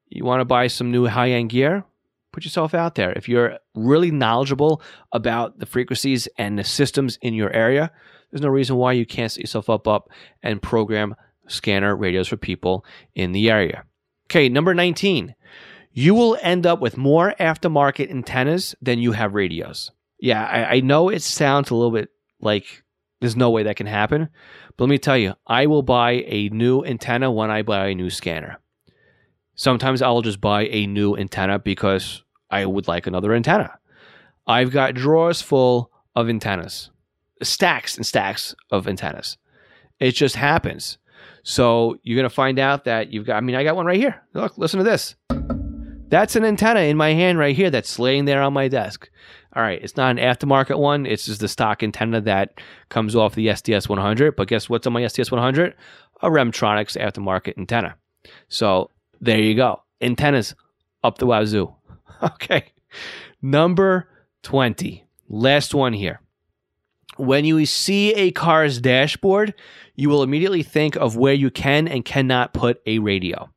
you 0.09 0.23
want 0.23 0.41
to 0.41 0.45
buy 0.45 0.67
some 0.67 0.91
new 0.91 1.07
high 1.07 1.31
end 1.31 1.49
gear, 1.49 1.83
put 2.31 2.45
yourself 2.45 2.73
out 2.73 2.95
there. 2.95 3.11
If 3.13 3.27
you're 3.27 3.57
really 3.75 4.11
knowledgeable 4.11 4.81
about 5.11 5.59
the 5.59 5.65
frequencies 5.65 6.27
and 6.37 6.57
the 6.57 6.63
systems 6.63 7.17
in 7.21 7.33
your 7.33 7.51
area, 7.51 7.91
there's 8.31 8.41
no 8.41 8.49
reason 8.49 8.77
why 8.77 8.93
you 8.93 9.05
can't 9.05 9.31
set 9.31 9.41
yourself 9.41 9.69
up 9.69 9.87
up 9.87 10.09
and 10.41 10.61
program 10.61 11.15
scanner 11.47 11.95
radios 11.95 12.27
for 12.27 12.37
people 12.37 12.85
in 13.15 13.31
the 13.31 13.49
area. 13.49 13.83
Okay, 14.27 14.49
number 14.49 14.73
19. 14.73 15.35
You 15.91 16.15
will 16.15 16.37
end 16.41 16.65
up 16.65 16.79
with 16.79 16.97
more 16.97 17.35
aftermarket 17.39 18.09
antennas 18.09 18.73
than 18.81 18.99
you 18.99 19.11
have 19.11 19.35
radios. 19.35 19.91
Yeah, 20.19 20.43
I, 20.45 20.75
I 20.75 20.79
know 20.79 21.09
it 21.09 21.21
sounds 21.21 21.69
a 21.69 21.75
little 21.75 21.91
bit 21.91 22.09
like 22.39 22.83
there's 23.23 23.35
no 23.35 23.51
way 23.51 23.63
that 23.63 23.77
can 23.77 23.87
happen. 23.87 24.29
But 24.75 24.85
let 24.85 24.89
me 24.89 24.97
tell 24.97 25.17
you, 25.17 25.35
I 25.47 25.67
will 25.67 25.83
buy 25.83 26.23
a 26.27 26.49
new 26.49 26.83
antenna 26.83 27.31
when 27.31 27.51
I 27.51 27.61
buy 27.61 27.87
a 27.87 27.95
new 27.95 28.09
scanner. 28.09 28.59
Sometimes 29.55 30.01
I'll 30.01 30.21
just 30.21 30.41
buy 30.41 30.63
a 30.65 30.87
new 30.87 31.15
antenna 31.15 31.59
because 31.59 32.23
I 32.49 32.65
would 32.65 32.87
like 32.87 33.07
another 33.07 33.33
antenna. 33.33 33.77
I've 34.45 34.71
got 34.71 34.95
drawers 34.95 35.41
full 35.41 35.91
of 36.15 36.27
antennas, 36.27 36.89
stacks 37.41 37.95
and 37.95 38.05
stacks 38.05 38.55
of 38.71 38.87
antennas. 38.87 39.37
It 39.99 40.11
just 40.13 40.35
happens. 40.35 40.97
So 41.43 41.97
you're 42.03 42.15
going 42.15 42.29
to 42.29 42.33
find 42.33 42.57
out 42.57 42.85
that 42.85 43.11
you've 43.11 43.25
got, 43.25 43.37
I 43.37 43.41
mean, 43.41 43.55
I 43.55 43.63
got 43.63 43.75
one 43.75 43.85
right 43.85 43.99
here. 43.99 44.21
Look, 44.33 44.57
listen 44.57 44.79
to 44.79 44.83
this. 44.83 45.15
That's 46.07 46.35
an 46.35 46.45
antenna 46.45 46.81
in 46.81 46.95
my 46.95 47.13
hand 47.13 47.37
right 47.37 47.55
here 47.55 47.69
that's 47.69 47.99
laying 47.99 48.25
there 48.25 48.41
on 48.41 48.53
my 48.53 48.67
desk. 48.67 49.09
All 49.55 49.61
right, 49.61 49.81
it's 49.81 49.97
not 49.97 50.11
an 50.11 50.17
aftermarket 50.17 50.79
one. 50.79 51.05
It's 51.05 51.25
just 51.25 51.41
the 51.41 51.47
stock 51.47 51.83
antenna 51.83 52.21
that 52.21 52.59
comes 52.89 53.15
off 53.15 53.35
the 53.35 53.47
SDS 53.47 53.89
100. 53.89 54.35
But 54.35 54.47
guess 54.47 54.69
what's 54.69 54.87
on 54.87 54.93
my 54.93 55.01
SDS 55.01 55.31
100? 55.31 55.75
A 56.21 56.29
Remtronics 56.29 56.99
aftermarket 56.99 57.57
antenna. 57.57 57.95
So 58.47 58.89
there 59.21 59.39
you 59.39 59.55
go. 59.55 59.83
Antennas 60.01 60.55
up 61.03 61.17
the 61.17 61.25
wazoo. 61.25 61.73
Okay. 62.23 62.71
Number 63.41 64.07
20. 64.43 65.05
Last 65.27 65.75
one 65.75 65.91
here. 65.91 66.21
When 67.17 67.45
you 67.45 67.65
see 67.65 68.13
a 68.13 68.31
car's 68.31 68.79
dashboard, 68.79 69.53
you 69.95 70.09
will 70.09 70.23
immediately 70.23 70.63
think 70.63 70.95
of 70.95 71.15
where 71.15 71.33
you 71.33 71.51
can 71.51 71.87
and 71.87 72.03
cannot 72.03 72.53
put 72.53 72.81
a 72.85 72.99
radio, 72.99 73.49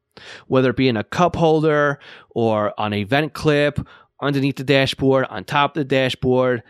whether 0.46 0.70
it 0.70 0.76
be 0.76 0.88
in 0.88 0.96
a 0.96 1.04
cup 1.04 1.36
holder 1.36 1.98
or 2.30 2.78
on 2.78 2.92
a 2.92 3.04
vent 3.04 3.32
clip, 3.32 3.80
underneath 4.20 4.56
the 4.56 4.64
dashboard, 4.64 5.26
on 5.30 5.44
top 5.44 5.76
of 5.76 5.80
the 5.80 5.84
dashboard. 5.84 6.62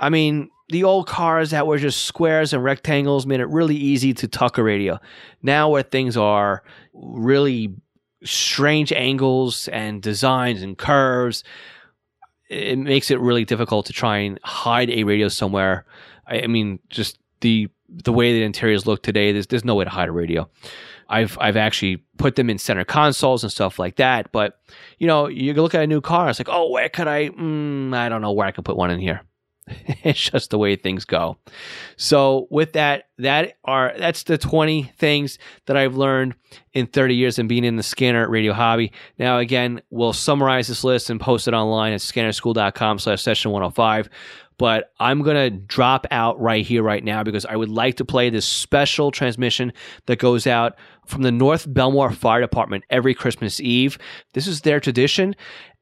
I 0.00 0.10
mean, 0.10 0.50
the 0.68 0.84
old 0.84 1.06
cars 1.06 1.50
that 1.50 1.66
were 1.66 1.78
just 1.78 2.04
squares 2.04 2.52
and 2.52 2.62
rectangles 2.62 3.26
made 3.26 3.40
it 3.40 3.48
really 3.48 3.76
easy 3.76 4.12
to 4.14 4.28
tuck 4.28 4.58
a 4.58 4.62
radio. 4.62 5.00
Now, 5.42 5.70
where 5.70 5.82
things 5.82 6.16
are 6.16 6.62
really 6.92 7.74
strange 8.24 8.92
angles 8.92 9.68
and 9.68 10.02
designs 10.02 10.62
and 10.62 10.76
curves, 10.76 11.44
it 12.50 12.78
makes 12.78 13.10
it 13.10 13.20
really 13.20 13.44
difficult 13.44 13.86
to 13.86 13.92
try 13.92 14.18
and 14.18 14.38
hide 14.42 14.90
a 14.90 15.04
radio 15.04 15.28
somewhere. 15.28 15.84
I, 16.28 16.42
I 16.42 16.46
mean, 16.46 16.78
just 16.90 17.18
the 17.40 17.68
the 17.88 18.12
way 18.12 18.32
the 18.32 18.42
interiors 18.42 18.86
look 18.86 19.02
today, 19.02 19.32
there's 19.32 19.46
there's 19.46 19.64
no 19.64 19.74
way 19.74 19.84
to 19.84 19.90
hide 19.90 20.08
a 20.08 20.12
radio. 20.12 20.48
I've 21.08 21.38
I've 21.40 21.56
actually 21.56 21.98
put 22.18 22.36
them 22.36 22.50
in 22.50 22.58
center 22.58 22.84
consoles 22.84 23.42
and 23.42 23.52
stuff 23.52 23.78
like 23.78 23.96
that. 23.96 24.30
But 24.32 24.60
you 24.98 25.06
know, 25.06 25.26
you 25.28 25.54
look 25.54 25.74
at 25.74 25.82
a 25.82 25.86
new 25.86 26.00
car, 26.00 26.28
it's 26.28 26.38
like, 26.38 26.48
oh, 26.50 26.70
where 26.70 26.88
could 26.88 27.08
I? 27.08 27.30
Mm, 27.30 27.94
I 27.94 28.08
don't 28.08 28.22
know 28.22 28.32
where 28.32 28.46
I 28.46 28.52
could 28.52 28.64
put 28.64 28.76
one 28.76 28.90
in 28.90 29.00
here. 29.00 29.22
it's 30.04 30.30
just 30.30 30.50
the 30.50 30.58
way 30.58 30.76
things 30.76 31.04
go. 31.04 31.38
So 31.96 32.46
with 32.50 32.72
that, 32.72 33.08
that 33.18 33.54
are 33.64 33.94
that's 33.98 34.22
the 34.24 34.38
20 34.38 34.92
things 34.98 35.38
that 35.66 35.76
I've 35.76 35.96
learned 35.96 36.34
in 36.72 36.86
30 36.86 37.14
years 37.14 37.38
and 37.38 37.48
being 37.48 37.64
in 37.64 37.76
the 37.76 37.82
scanner 37.82 38.28
radio 38.28 38.52
hobby. 38.52 38.92
Now 39.18 39.38
again, 39.38 39.80
we'll 39.90 40.12
summarize 40.12 40.68
this 40.68 40.84
list 40.84 41.10
and 41.10 41.20
post 41.20 41.48
it 41.48 41.54
online 41.54 41.92
at 41.92 42.00
scannerschool.com 42.00 42.98
slash 42.98 43.22
session 43.22 43.50
105 43.50 44.08
but 44.58 44.92
I'm 44.98 45.22
going 45.22 45.36
to 45.36 45.50
drop 45.50 46.06
out 46.10 46.38
right 46.40 46.66
here, 46.66 46.82
right 46.82 47.02
now, 47.02 47.22
because 47.22 47.46
I 47.46 47.56
would 47.56 47.68
like 47.68 47.96
to 47.96 48.04
play 48.04 48.28
this 48.28 48.44
special 48.44 49.10
transmission 49.10 49.72
that 50.06 50.18
goes 50.18 50.46
out 50.46 50.76
from 51.08 51.22
the 51.22 51.32
North 51.32 51.66
Bellmore 51.66 52.14
Fire 52.14 52.40
Department 52.40 52.84
every 52.90 53.14
Christmas 53.14 53.60
Eve. 53.60 53.98
This 54.34 54.46
is 54.46 54.60
their 54.60 54.80
tradition. 54.80 55.34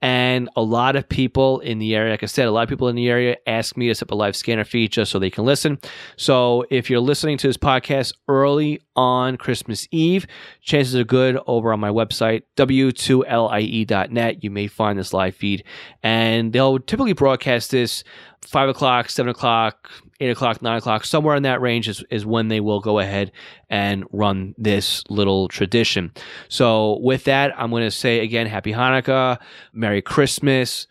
And 0.02 0.50
a 0.56 0.62
lot 0.62 0.94
of 0.94 1.08
people 1.08 1.60
in 1.60 1.78
the 1.78 1.94
area, 1.94 2.10
like 2.10 2.22
I 2.22 2.26
said, 2.26 2.46
a 2.46 2.50
lot 2.50 2.62
of 2.62 2.68
people 2.68 2.88
in 2.88 2.96
the 2.96 3.08
area 3.08 3.36
ask 3.46 3.76
me 3.76 3.88
to 3.88 3.94
set 3.94 4.06
up 4.06 4.10
a 4.10 4.14
live 4.14 4.36
scanner 4.36 4.64
feed 4.64 4.92
just 4.92 5.10
so 5.10 5.18
they 5.18 5.30
can 5.30 5.44
listen. 5.44 5.78
So 6.16 6.64
if 6.70 6.90
you're 6.90 7.00
listening 7.00 7.38
to 7.38 7.46
this 7.46 7.56
podcast 7.56 8.12
early 8.28 8.82
on 8.94 9.38
Christmas 9.38 9.88
Eve, 9.90 10.26
chances 10.60 10.94
are 10.94 11.04
good 11.04 11.38
over 11.46 11.72
on 11.72 11.80
my 11.80 11.88
website, 11.88 12.42
w2lie.net. 12.56 14.44
You 14.44 14.50
may 14.50 14.66
find 14.66 14.98
this 14.98 15.14
live 15.14 15.34
feed. 15.34 15.64
And 16.02 16.52
they'll 16.52 16.78
typically 16.78 17.14
broadcast 17.14 17.70
this 17.70 18.04
five 18.42 18.68
o'clock, 18.68 19.08
seven 19.08 19.30
o'clock, 19.30 19.90
eight 20.20 20.30
o'clock, 20.30 20.62
nine 20.62 20.78
o'clock, 20.78 21.04
somewhere 21.04 21.36
in 21.36 21.42
that 21.44 21.60
range 21.60 21.88
is, 21.88 22.04
is 22.10 22.24
when 22.24 22.48
they 22.48 22.60
will 22.60 22.80
go 22.80 22.98
ahead 22.98 23.32
and 23.68 24.04
run 24.12 24.54
this 24.58 25.02
little 25.08 25.48
tradition. 25.48 26.12
So, 26.48 26.98
with 27.00 27.24
that, 27.24 27.52
I'm 27.56 27.70
going 27.70 27.84
to 27.84 27.90
say 27.90 28.20
again, 28.20 28.46
Happy 28.46 28.72
Hanukkah, 28.72 29.38
Merry 29.72 30.02
Christmas. 30.02 30.86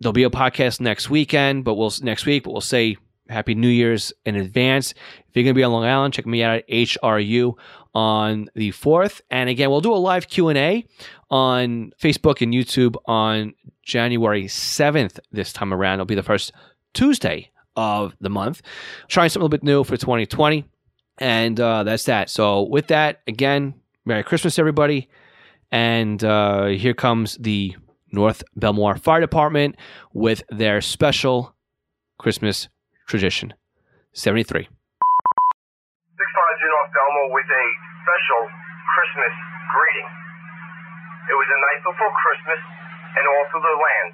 There'll 0.00 0.12
be 0.12 0.24
a 0.24 0.30
podcast 0.30 0.80
next 0.80 1.10
weekend, 1.10 1.64
but 1.64 1.74
we'll 1.74 1.92
next 2.02 2.26
week, 2.26 2.44
but 2.44 2.52
we'll 2.52 2.60
say 2.60 2.96
Happy 3.28 3.54
New 3.54 3.68
Year's 3.68 4.12
in 4.24 4.36
advance. 4.36 4.92
If 4.92 5.36
you're 5.36 5.44
going 5.44 5.54
to 5.54 5.58
be 5.58 5.62
on 5.62 5.72
Long 5.72 5.84
Island, 5.84 6.14
check 6.14 6.26
me 6.26 6.42
out 6.42 6.56
at 6.56 6.68
HRU 6.68 7.54
on 7.94 8.48
the 8.54 8.70
4th. 8.70 9.20
And 9.30 9.48
again, 9.48 9.70
we'll 9.70 9.80
do 9.80 9.94
a 9.94 9.96
live 9.96 10.28
Q&A 10.28 10.86
on 11.30 11.92
Facebook 12.00 12.42
and 12.42 12.52
YouTube 12.52 12.96
on 13.06 13.54
January 13.82 14.44
7th 14.44 15.18
this 15.30 15.52
time 15.52 15.72
around. 15.72 15.94
It'll 15.94 16.06
be 16.06 16.14
the 16.14 16.22
first 16.22 16.52
Tuesday 16.94 17.51
of 17.76 18.14
the 18.20 18.30
month. 18.30 18.62
Trying 19.08 19.28
something 19.28 19.42
a 19.42 19.44
little 19.44 19.58
bit 19.58 19.62
new 19.62 19.84
for 19.84 19.96
2020. 19.96 20.64
And 21.18 21.60
uh, 21.60 21.84
that's 21.84 22.04
that. 22.04 22.30
So, 22.30 22.62
with 22.62 22.88
that, 22.88 23.20
again, 23.26 23.74
Merry 24.04 24.24
Christmas, 24.24 24.58
everybody. 24.58 25.08
And 25.70 26.22
uh, 26.24 26.66
here 26.66 26.94
comes 26.94 27.36
the 27.38 27.76
North 28.10 28.42
Bellmore 28.58 28.98
Fire 28.98 29.20
Department 29.20 29.76
with 30.12 30.42
their 30.50 30.80
special 30.80 31.54
Christmas 32.18 32.68
tradition. 33.08 33.54
73. 34.12 34.68
650 34.68 34.72
North 36.68 36.90
Bellmore 36.92 37.32
with 37.32 37.48
a 37.48 37.64
special 38.04 38.42
Christmas 38.92 39.32
greeting. 39.72 40.08
It 41.30 41.36
was 41.38 41.48
the 41.48 41.60
night 41.60 41.80
before 41.86 42.12
Christmas, 42.20 42.60
and 43.16 43.24
all 43.24 43.44
through 43.48 43.64
the 43.64 43.78
land, 43.78 44.12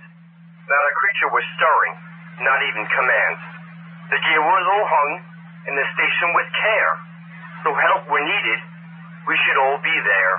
not 0.71 0.83
a 0.87 0.94
creature 0.94 1.31
was 1.33 1.42
stirring 1.59 2.08
not 2.42 2.61
even 2.70 2.85
commands. 2.87 3.42
The 4.11 4.18
gear 4.22 4.42
was 4.42 4.64
all 4.66 4.87
hung 4.87 5.12
in 5.68 5.74
the 5.77 5.87
station 5.94 6.29
with 6.35 6.48
care. 6.55 6.92
So 7.64 7.74
help 7.74 8.03
were 8.09 8.22
needed, 8.22 8.61
we 9.27 9.37
should 9.44 9.59
all 9.59 9.79
be 9.83 9.92
there. 9.92 10.35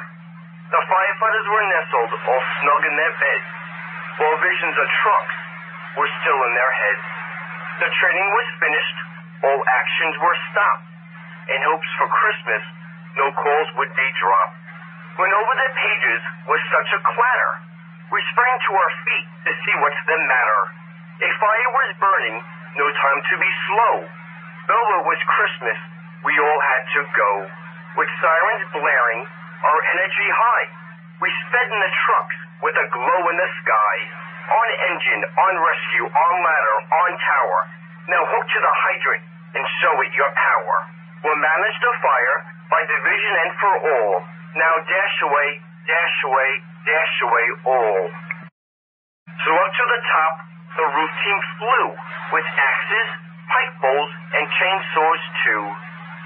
The 0.71 0.81
firefighters 0.81 1.47
were 1.49 1.65
nestled, 1.69 2.11
all 2.15 2.43
snug 2.61 2.81
in 2.87 2.95
their 2.95 3.13
beds, 3.13 3.49
while 4.17 4.37
visions 4.39 4.77
of 4.77 4.87
trucks 4.87 5.37
were 5.97 6.09
still 6.21 6.39
in 6.45 6.53
their 6.55 6.73
heads. 6.73 7.05
The 7.83 7.89
training 7.89 8.29
was 8.31 8.47
finished, 8.61 8.97
all 9.43 9.59
actions 9.59 10.15
were 10.21 10.37
stopped. 10.51 10.87
In 11.49 11.59
hopes 11.65 11.89
for 11.97 12.07
Christmas, 12.07 12.63
no 13.17 13.27
calls 13.33 13.69
would 13.81 13.93
be 13.93 14.07
dropped. 14.21 14.57
When 15.17 15.31
over 15.33 15.53
the 15.57 15.69
pages 15.75 16.21
was 16.47 16.61
such 16.71 16.89
a 16.95 17.03
clatter, 17.03 17.53
we 18.13 18.19
sprang 18.31 18.55
to 18.57 18.71
our 18.73 18.91
feet 19.03 19.27
to 19.45 19.51
see 19.65 19.75
what's 19.83 20.03
the 20.07 20.17
matter. 20.17 20.61
A 21.19 21.29
fire 21.35 21.69
was 21.75 21.91
burning, 21.99 22.37
no 22.79 22.87
time 22.87 23.19
to 23.19 23.35
be 23.35 23.51
slow. 23.67 23.95
Though 24.71 24.87
it 24.99 25.03
was 25.03 25.19
Christmas, 25.27 25.79
we 26.23 26.31
all 26.39 26.59
had 26.63 26.83
to 26.95 27.01
go. 27.11 27.31
With 27.99 28.07
sirens 28.23 28.63
blaring, 28.71 29.27
our 29.27 29.79
energy 29.99 30.29
high, 30.31 30.67
we 31.19 31.27
sped 31.43 31.67
in 31.67 31.79
the 31.83 31.91
trucks 32.07 32.37
with 32.63 32.75
a 32.79 32.87
glow 32.95 33.21
in 33.27 33.35
the 33.35 33.51
sky. 33.59 33.95
On 34.47 34.67
engine, 34.95 35.23
on 35.27 35.53
rescue, 35.59 36.07
on 36.07 36.33
ladder, 36.39 36.77
on 36.87 37.11
tower. 37.19 37.59
Now 38.07 38.23
hook 38.23 38.45
to 38.47 38.59
the 38.63 38.73
hydrant 38.79 39.23
and 39.59 39.63
show 39.83 39.99
it 39.99 40.15
your 40.15 40.31
power. 40.31 40.75
We'll 41.19 41.35
manage 41.35 41.77
the 41.83 41.93
fire 41.99 42.37
by 42.71 42.79
division 42.87 43.33
and 43.43 43.51
for 43.59 43.73
all. 43.91 44.15
Now 44.55 44.73
dash 44.87 45.17
away, 45.27 45.49
dash 45.83 46.17
away, 46.31 46.49
dash 46.87 47.15
away 47.27 47.45
all. 47.67 48.03
So 49.27 49.49
up 49.51 49.71
to 49.75 49.83
the 49.83 50.01
top, 50.07 50.48
the 50.77 50.85
roof 50.85 51.11
team 51.23 51.39
flew 51.57 51.87
with 52.33 52.45
axes, 52.45 53.09
pike 53.49 53.73
poles, 53.81 54.11
and 54.37 54.45
chainsaws 54.45 55.21
too. 55.45 55.63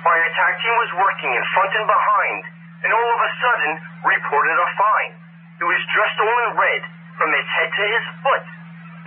Our 0.03 0.19
attack 0.19 0.53
team 0.59 0.75
was 0.83 0.91
working 0.99 1.31
in 1.31 1.43
front 1.55 1.71
and 1.79 1.87
behind, 1.87 2.41
and 2.83 2.91
all 2.91 3.09
of 3.15 3.21
a 3.23 3.31
sudden 3.39 3.71
reported 4.03 4.57
a 4.59 4.69
find. 4.75 5.11
He 5.59 5.63
was 5.63 5.81
dressed 5.95 6.19
all 6.19 6.37
in 6.49 6.51
red 6.59 6.81
from 7.15 7.29
his 7.31 7.47
head 7.55 7.69
to 7.71 7.83
his 7.87 8.05
foot. 8.19 8.45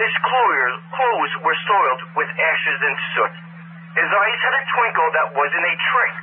His 0.01 0.14
clothes 0.25 1.33
were 1.44 1.59
soiled 1.68 2.03
with 2.16 2.29
ashes 2.33 2.81
and 2.81 2.96
soot. 3.12 3.35
His 3.96 4.09
eyes 4.09 4.38
had 4.40 4.55
a 4.57 4.64
twinkle 4.72 5.09
that 5.12 5.33
wasn't 5.37 5.68
a 5.68 5.77
trick. 5.77 6.14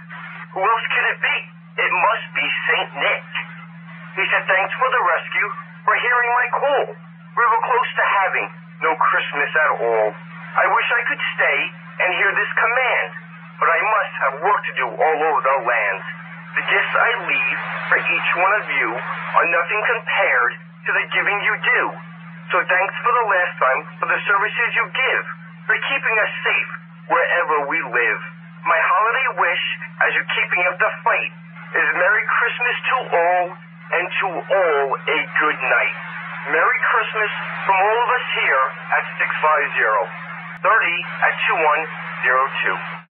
Who 0.58 0.62
else 0.62 0.86
could 0.90 1.08
it 1.14 1.20
be? 1.22 1.38
It 1.82 1.92
must 1.94 2.28
be 2.38 2.46
St. 2.70 2.90
Nick. 3.02 3.26
He 4.14 4.24
said 4.30 4.46
thanks 4.46 4.74
for 4.78 4.90
the 4.90 5.02
rescue, 5.06 5.50
for 5.86 5.94
hearing 5.98 6.32
my 6.34 6.48
call. 6.54 6.86
We 7.34 7.44
were 7.50 7.64
close 7.66 7.90
to 7.98 8.06
having 8.22 8.48
no 8.84 8.94
Christmas 9.00 9.48
at 9.48 9.72
all. 9.80 10.08
I 10.12 10.66
wish 10.68 10.88
I 10.92 11.02
could 11.08 11.24
stay 11.40 11.60
and 12.04 12.10
hear 12.20 12.32
this 12.36 12.52
command, 12.52 13.10
but 13.58 13.70
I 13.72 13.80
must 13.80 14.14
have 14.28 14.34
work 14.44 14.62
to 14.68 14.74
do 14.76 14.88
all 14.92 15.20
over 15.24 15.42
the 15.42 15.58
land. 15.64 16.00
The 16.60 16.68
gifts 16.68 16.94
I 16.94 17.10
leave 17.26 17.60
for 17.90 17.98
each 17.98 18.30
one 18.36 18.54
of 18.60 18.66
you 18.68 18.88
are 18.94 19.48
nothing 19.50 19.82
compared 19.88 20.52
to 20.60 20.90
the 20.94 21.06
giving 21.16 21.40
you 21.48 21.56
do. 21.64 21.82
So 22.52 22.60
thanks 22.60 22.96
for 23.02 23.12
the 23.16 23.26
last 23.32 23.54
time 23.58 23.82
for 24.04 24.08
the 24.12 24.20
services 24.28 24.70
you 24.76 24.86
give, 24.92 25.26
for 25.66 25.76
keeping 25.80 26.16
us 26.20 26.32
safe 26.44 26.72
wherever 27.08 27.56
we 27.72 27.80
live. 27.88 28.20
My 28.68 28.80
holiday 28.84 29.30
wish, 29.42 29.64
as 30.06 30.10
you're 30.14 30.34
keeping 30.36 30.64
up 30.68 30.78
the 30.78 30.92
fight, 31.08 31.34
is 31.74 31.88
Merry 31.98 32.26
Christmas 32.30 32.78
to 32.84 32.98
all, 33.16 33.46
and 33.96 34.06
to 34.12 34.28
all 34.28 34.86
a 34.92 35.20
good 35.40 35.60
night. 35.72 36.03
Merry 36.52 36.80
Christmas 36.92 37.32
from 37.64 37.78
all 37.80 37.98
of 38.04 38.10
us 38.12 38.26
here 38.36 38.66
at 39.00 39.04
650 39.16 40.60
30 40.60 40.68
at 41.24 41.34
2102. 43.00 43.03